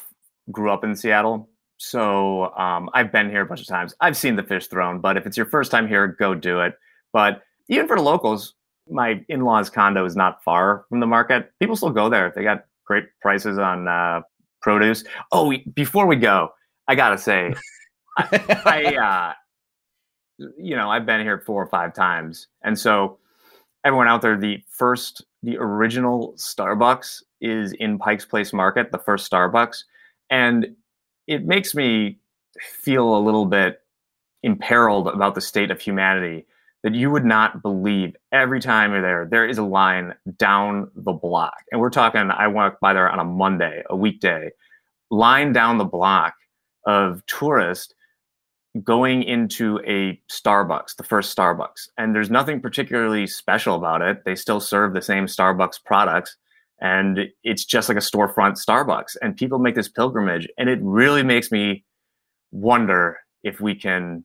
grew 0.51 0.71
up 0.71 0.83
in 0.83 0.95
Seattle. 0.95 1.49
So, 1.79 2.53
um 2.55 2.89
I've 2.93 3.11
been 3.11 3.29
here 3.29 3.41
a 3.41 3.45
bunch 3.45 3.61
of 3.61 3.67
times. 3.67 3.95
I've 4.01 4.17
seen 4.17 4.35
the 4.35 4.43
fish 4.43 4.67
thrown, 4.67 4.99
but 4.99 5.17
if 5.17 5.25
it's 5.25 5.37
your 5.37 5.45
first 5.45 5.71
time 5.71 5.87
here, 5.87 6.07
go 6.07 6.35
do 6.35 6.59
it. 6.59 6.75
But 7.13 7.41
even 7.69 7.87
for 7.87 7.95
the 7.95 8.03
locals, 8.03 8.53
my 8.89 9.23
in-laws 9.29 9.69
condo 9.69 10.05
is 10.05 10.15
not 10.15 10.43
far 10.43 10.85
from 10.89 10.99
the 10.99 11.07
market. 11.07 11.51
People 11.59 11.75
still 11.77 11.89
go 11.89 12.09
there. 12.09 12.31
They 12.35 12.43
got 12.43 12.65
great 12.85 13.05
prices 13.21 13.57
on 13.57 13.87
uh 13.87 14.21
produce. 14.61 15.05
Oh, 15.31 15.53
before 15.73 16.05
we 16.05 16.17
go, 16.17 16.49
I 16.89 16.95
gotta 16.95 17.17
say, 17.17 17.53
I, 18.17 18.61
I 18.65 18.95
uh, 20.41 20.45
you 20.57 20.75
know, 20.75 20.89
I've 20.89 21.05
been 21.05 21.21
here 21.21 21.39
four 21.45 21.63
or 21.63 21.67
five 21.67 21.93
times, 21.93 22.47
and 22.63 22.77
so 22.77 23.19
everyone 23.85 24.09
out 24.09 24.21
there, 24.21 24.37
the 24.37 24.61
first, 24.69 25.23
the 25.43 25.57
original 25.57 26.33
Starbucks 26.37 27.23
is 27.39 27.71
in 27.73 27.97
Pike's 27.97 28.25
Place 28.25 28.51
Market, 28.51 28.91
the 28.91 28.97
first 28.97 29.31
Starbucks, 29.31 29.83
and 30.29 30.75
it 31.29 31.45
makes 31.45 31.75
me 31.75 32.17
feel 32.59 33.15
a 33.15 33.21
little 33.21 33.45
bit 33.45 33.81
imperiled 34.43 35.07
about 35.07 35.35
the 35.35 35.41
state 35.41 35.71
of 35.71 35.79
humanity 35.79 36.45
that 36.81 36.95
you 36.95 37.11
would 37.11 37.25
not 37.25 37.61
believe 37.61 38.15
every 38.31 38.59
time 38.59 38.91
you're 38.91 39.01
there 39.01 39.27
there 39.29 39.47
is 39.47 39.57
a 39.57 39.63
line 39.63 40.13
down 40.37 40.89
the 40.95 41.13
block 41.13 41.57
and 41.71 41.79
we're 41.79 41.89
talking 41.89 42.31
i 42.31 42.47
walk 42.47 42.79
by 42.79 42.93
there 42.93 43.09
on 43.09 43.19
a 43.19 43.23
monday 43.23 43.83
a 43.89 43.95
weekday 43.95 44.49
line 45.11 45.53
down 45.53 45.77
the 45.77 45.85
block 45.85 46.33
of 46.85 47.23
tourists 47.27 47.93
going 48.83 49.23
into 49.23 49.79
a 49.85 50.21
Starbucks, 50.31 50.95
the 50.95 51.03
first 51.03 51.35
Starbucks. 51.35 51.89
And 51.97 52.13
there's 52.13 52.29
nothing 52.29 52.61
particularly 52.61 53.25
special 53.25 53.75
about 53.75 54.01
it. 54.01 54.23
They 54.25 54.35
still 54.35 54.59
serve 54.59 54.93
the 54.93 55.01
same 55.01 55.25
Starbucks 55.25 55.83
products. 55.83 56.37
And 56.81 57.27
it's 57.43 57.65
just 57.65 57.89
like 57.89 57.97
a 57.97 58.01
storefront 58.01 58.57
Starbucks. 58.57 59.17
And 59.21 59.35
people 59.35 59.59
make 59.59 59.75
this 59.75 59.89
pilgrimage. 59.89 60.47
And 60.57 60.69
it 60.69 60.79
really 60.81 61.23
makes 61.23 61.51
me 61.51 61.83
wonder 62.51 63.17
if 63.43 63.59
we 63.59 63.75
can 63.75 64.23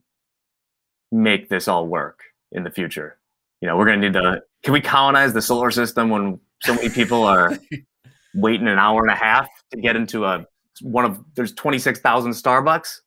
make 1.11 1.49
this 1.49 1.69
all 1.69 1.87
work 1.87 2.21
in 2.53 2.65
the 2.65 2.71
future. 2.71 3.19
You 3.61 3.69
know, 3.69 3.77
we're 3.77 3.87
going 3.87 4.01
to 4.01 4.09
need 4.09 4.15
to, 4.15 4.43
can 4.63 4.73
we 4.73 4.81
colonize 4.81 5.33
the 5.33 5.43
solar 5.43 5.71
system 5.71 6.11
when 6.11 6.39
so 6.63 6.75
many 6.75 6.91
people 6.91 7.25
are 7.25 7.59
waiting 8.35 8.69
an 8.69 8.79
hour 8.79 9.03
and 9.03 9.11
a 9.11 9.17
half 9.17 9.49
to 9.73 9.81
get 9.81 9.97
into 9.97 10.25
a 10.25 10.47
one 10.83 11.05
of 11.05 11.23
there's 11.35 11.53
26,000 11.53 12.33
Starbucks. 12.33 13.01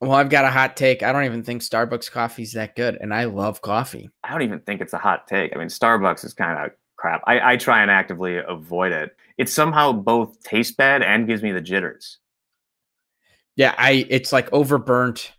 Well, 0.00 0.12
I've 0.12 0.30
got 0.30 0.44
a 0.44 0.50
hot 0.50 0.76
take. 0.76 1.02
I 1.02 1.12
don't 1.12 1.24
even 1.24 1.42
think 1.42 1.62
Starbucks 1.62 2.10
coffee's 2.10 2.52
that 2.54 2.74
good, 2.74 2.96
and 3.00 3.12
I 3.12 3.24
love 3.24 3.60
coffee. 3.60 4.08
I 4.24 4.32
don't 4.32 4.42
even 4.42 4.60
think 4.60 4.80
it's 4.80 4.94
a 4.94 4.98
hot 4.98 5.26
take. 5.26 5.54
I 5.54 5.58
mean, 5.58 5.68
Starbucks 5.68 6.24
is 6.24 6.32
kind 6.32 6.58
of 6.58 6.70
crap. 7.00 7.22
I, 7.26 7.52
I 7.52 7.56
try 7.56 7.80
and 7.82 7.90
actively 7.90 8.36
avoid 8.36 8.92
it. 8.92 9.16
It 9.38 9.48
somehow 9.48 9.92
both 9.92 10.42
tastes 10.42 10.74
bad 10.74 11.02
and 11.02 11.26
gives 11.26 11.42
me 11.42 11.50
the 11.50 11.60
jitters. 11.60 12.18
Yeah, 13.56 13.74
I 13.76 14.06
it's 14.08 14.32
like 14.32 14.50
overburnt. 14.50 15.32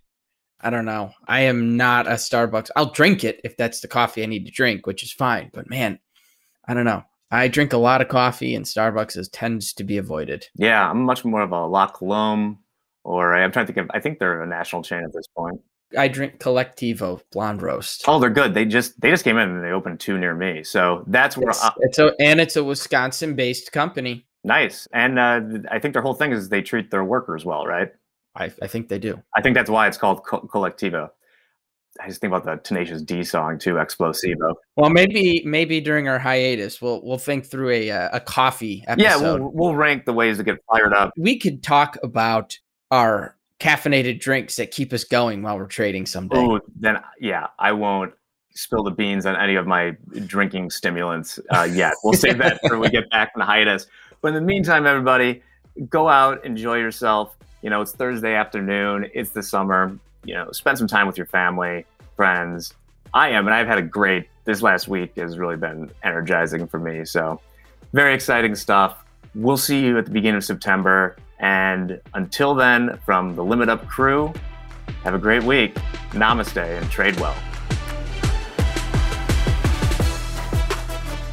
I 0.59 0.69
don't 0.69 0.85
know. 0.85 1.11
I 1.27 1.41
am 1.41 1.77
not 1.77 2.07
a 2.07 2.11
Starbucks. 2.11 2.69
I'll 2.75 2.91
drink 2.91 3.23
it 3.23 3.41
if 3.43 3.57
that's 3.57 3.79
the 3.79 3.87
coffee 3.87 4.23
I 4.23 4.27
need 4.27 4.45
to 4.45 4.51
drink, 4.51 4.85
which 4.85 5.03
is 5.03 5.11
fine. 5.11 5.49
But 5.53 5.69
man, 5.69 5.99
I 6.67 6.73
don't 6.73 6.85
know. 6.85 7.03
I 7.31 7.47
drink 7.47 7.73
a 7.73 7.77
lot 7.77 8.01
of 8.01 8.09
coffee, 8.09 8.55
and 8.55 8.65
Starbucks 8.65 9.17
is, 9.17 9.29
tends 9.29 9.73
to 9.73 9.83
be 9.83 9.97
avoided. 9.97 10.47
Yeah, 10.55 10.89
I'm 10.89 11.03
much 11.03 11.23
more 11.23 11.41
of 11.41 11.51
a 11.51 11.65
La 11.65 11.87
Colombe, 11.87 12.59
or 13.03 13.33
I'm 13.33 13.51
trying 13.51 13.67
to 13.67 13.73
think 13.73 13.89
of. 13.89 13.91
I 13.95 14.01
think 14.01 14.19
they're 14.19 14.41
a 14.41 14.47
national 14.47 14.83
chain 14.83 15.03
at 15.03 15.13
this 15.13 15.27
point. 15.35 15.61
I 15.97 16.07
drink 16.07 16.39
Colectivo 16.39 17.21
blonde 17.31 17.61
roast. 17.61 18.03
Oh, 18.07 18.19
they're 18.19 18.29
good. 18.29 18.53
They 18.53 18.65
just 18.65 18.99
they 19.01 19.09
just 19.09 19.23
came 19.23 19.37
in 19.37 19.49
and 19.49 19.63
they 19.63 19.71
opened 19.71 19.99
two 19.99 20.17
near 20.17 20.33
me. 20.35 20.63
So 20.63 21.03
that's 21.07 21.37
where 21.37 21.49
It's, 21.49 21.63
I, 21.63 21.71
it's 21.79 21.99
a 21.99 22.13
and 22.19 22.39
it's 22.39 22.55
a 22.55 22.63
Wisconsin 22.63 23.35
based 23.35 23.71
company. 23.71 24.25
nice. 24.43 24.87
And 24.93 25.19
uh, 25.19 25.41
I 25.69 25.79
think 25.79 25.93
their 25.93 26.01
whole 26.01 26.13
thing 26.13 26.31
is 26.31 26.49
they 26.49 26.61
treat 26.61 26.91
their 26.91 27.03
workers 27.03 27.45
well, 27.45 27.65
right? 27.65 27.91
I, 28.35 28.45
I 28.61 28.67
think 28.67 28.87
they 28.87 28.99
do. 28.99 29.21
I 29.35 29.41
think 29.41 29.55
that's 29.55 29.69
why 29.69 29.87
it's 29.87 29.97
called 29.97 30.25
Co- 30.25 30.47
Colectivo. 30.47 31.09
I 32.01 32.07
just 32.07 32.21
think 32.21 32.31
about 32.33 32.45
the 32.45 32.55
Tenacious 32.63 33.01
D 33.01 33.21
song 33.25 33.59
too, 33.59 33.73
Explosivo. 33.73 34.53
Well, 34.77 34.89
maybe 34.89 35.43
maybe 35.45 35.81
during 35.81 36.07
our 36.07 36.17
hiatus, 36.19 36.81
we'll 36.81 37.01
we'll 37.03 37.17
think 37.17 37.45
through 37.45 37.69
a 37.71 37.91
uh, 37.91 38.09
a 38.13 38.19
coffee 38.21 38.85
episode. 38.87 39.03
Yeah, 39.03 39.17
we'll, 39.17 39.51
we'll 39.51 39.75
rank 39.75 40.05
the 40.05 40.13
ways 40.13 40.37
to 40.37 40.43
get 40.43 40.57
fired 40.71 40.93
up. 40.93 41.11
we 41.17 41.37
could 41.37 41.61
talk 41.61 41.97
about 42.01 42.57
our 42.91 43.35
caffeinated 43.61 44.19
drinks 44.19 44.55
that 44.55 44.71
keep 44.71 44.91
us 44.91 45.03
going 45.03 45.43
while 45.43 45.55
we're 45.55 45.67
trading 45.67 46.07
someday. 46.07 46.35
Oh, 46.35 46.59
then 46.79 46.99
yeah, 47.19 47.47
I 47.59 47.71
won't 47.71 48.11
spill 48.55 48.83
the 48.83 48.91
beans 48.91 49.25
on 49.27 49.35
any 49.35 49.55
of 49.55 49.67
my 49.67 49.95
drinking 50.25 50.71
stimulants 50.71 51.39
uh, 51.51 51.67
yet. 51.71 51.93
We'll 52.03 52.13
save 52.13 52.39
that 52.39 52.59
for 52.67 52.69
when 52.79 52.81
we 52.81 52.89
get 52.89 53.09
back 53.11 53.33
from 53.33 53.41
the 53.41 53.45
hiatus. 53.45 53.85
But 54.21 54.29
in 54.29 54.33
the 54.33 54.41
meantime, 54.41 54.87
everybody, 54.87 55.43
go 55.89 56.09
out, 56.09 56.43
enjoy 56.43 56.77
yourself. 56.77 57.37
You 57.61 57.69
know, 57.69 57.81
it's 57.81 57.91
Thursday 57.91 58.33
afternoon. 58.33 59.09
It's 59.13 59.29
the 59.29 59.43
summer. 59.43 59.95
You 60.25 60.33
know, 60.33 60.51
spend 60.51 60.79
some 60.79 60.87
time 60.87 61.05
with 61.05 61.17
your 61.17 61.27
family, 61.27 61.85
friends. 62.15 62.73
I 63.13 63.29
am, 63.29 63.45
and 63.45 63.53
I've 63.53 63.67
had 63.67 63.77
a 63.77 63.83
great. 63.83 64.27
This 64.43 64.63
last 64.63 64.87
week 64.87 65.15
has 65.17 65.37
really 65.37 65.57
been 65.57 65.91
energizing 66.03 66.65
for 66.67 66.79
me. 66.79 67.05
So, 67.05 67.39
very 67.93 68.15
exciting 68.15 68.55
stuff. 68.55 69.05
We'll 69.35 69.57
see 69.57 69.79
you 69.79 69.99
at 69.99 70.05
the 70.05 70.11
beginning 70.11 70.37
of 70.37 70.43
September. 70.43 71.15
And 71.41 71.99
until 72.13 72.53
then, 72.53 72.99
from 73.03 73.35
the 73.35 73.43
Limit 73.43 73.67
Up 73.67 73.87
crew, 73.87 74.31
have 75.03 75.15
a 75.15 75.19
great 75.19 75.43
week. 75.43 75.75
Namaste 76.11 76.57
and 76.57 76.89
trade 76.89 77.19
well. 77.19 77.35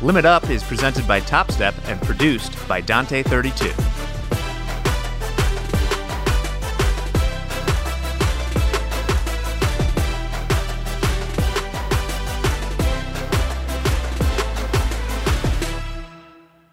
Limit 0.01 0.25
Up 0.25 0.49
is 0.49 0.63
presented 0.63 1.07
by 1.07 1.21
Topstep 1.21 1.75
and 1.89 2.01
produced 2.03 2.57
by 2.67 2.81
Dante32. 2.81 4.08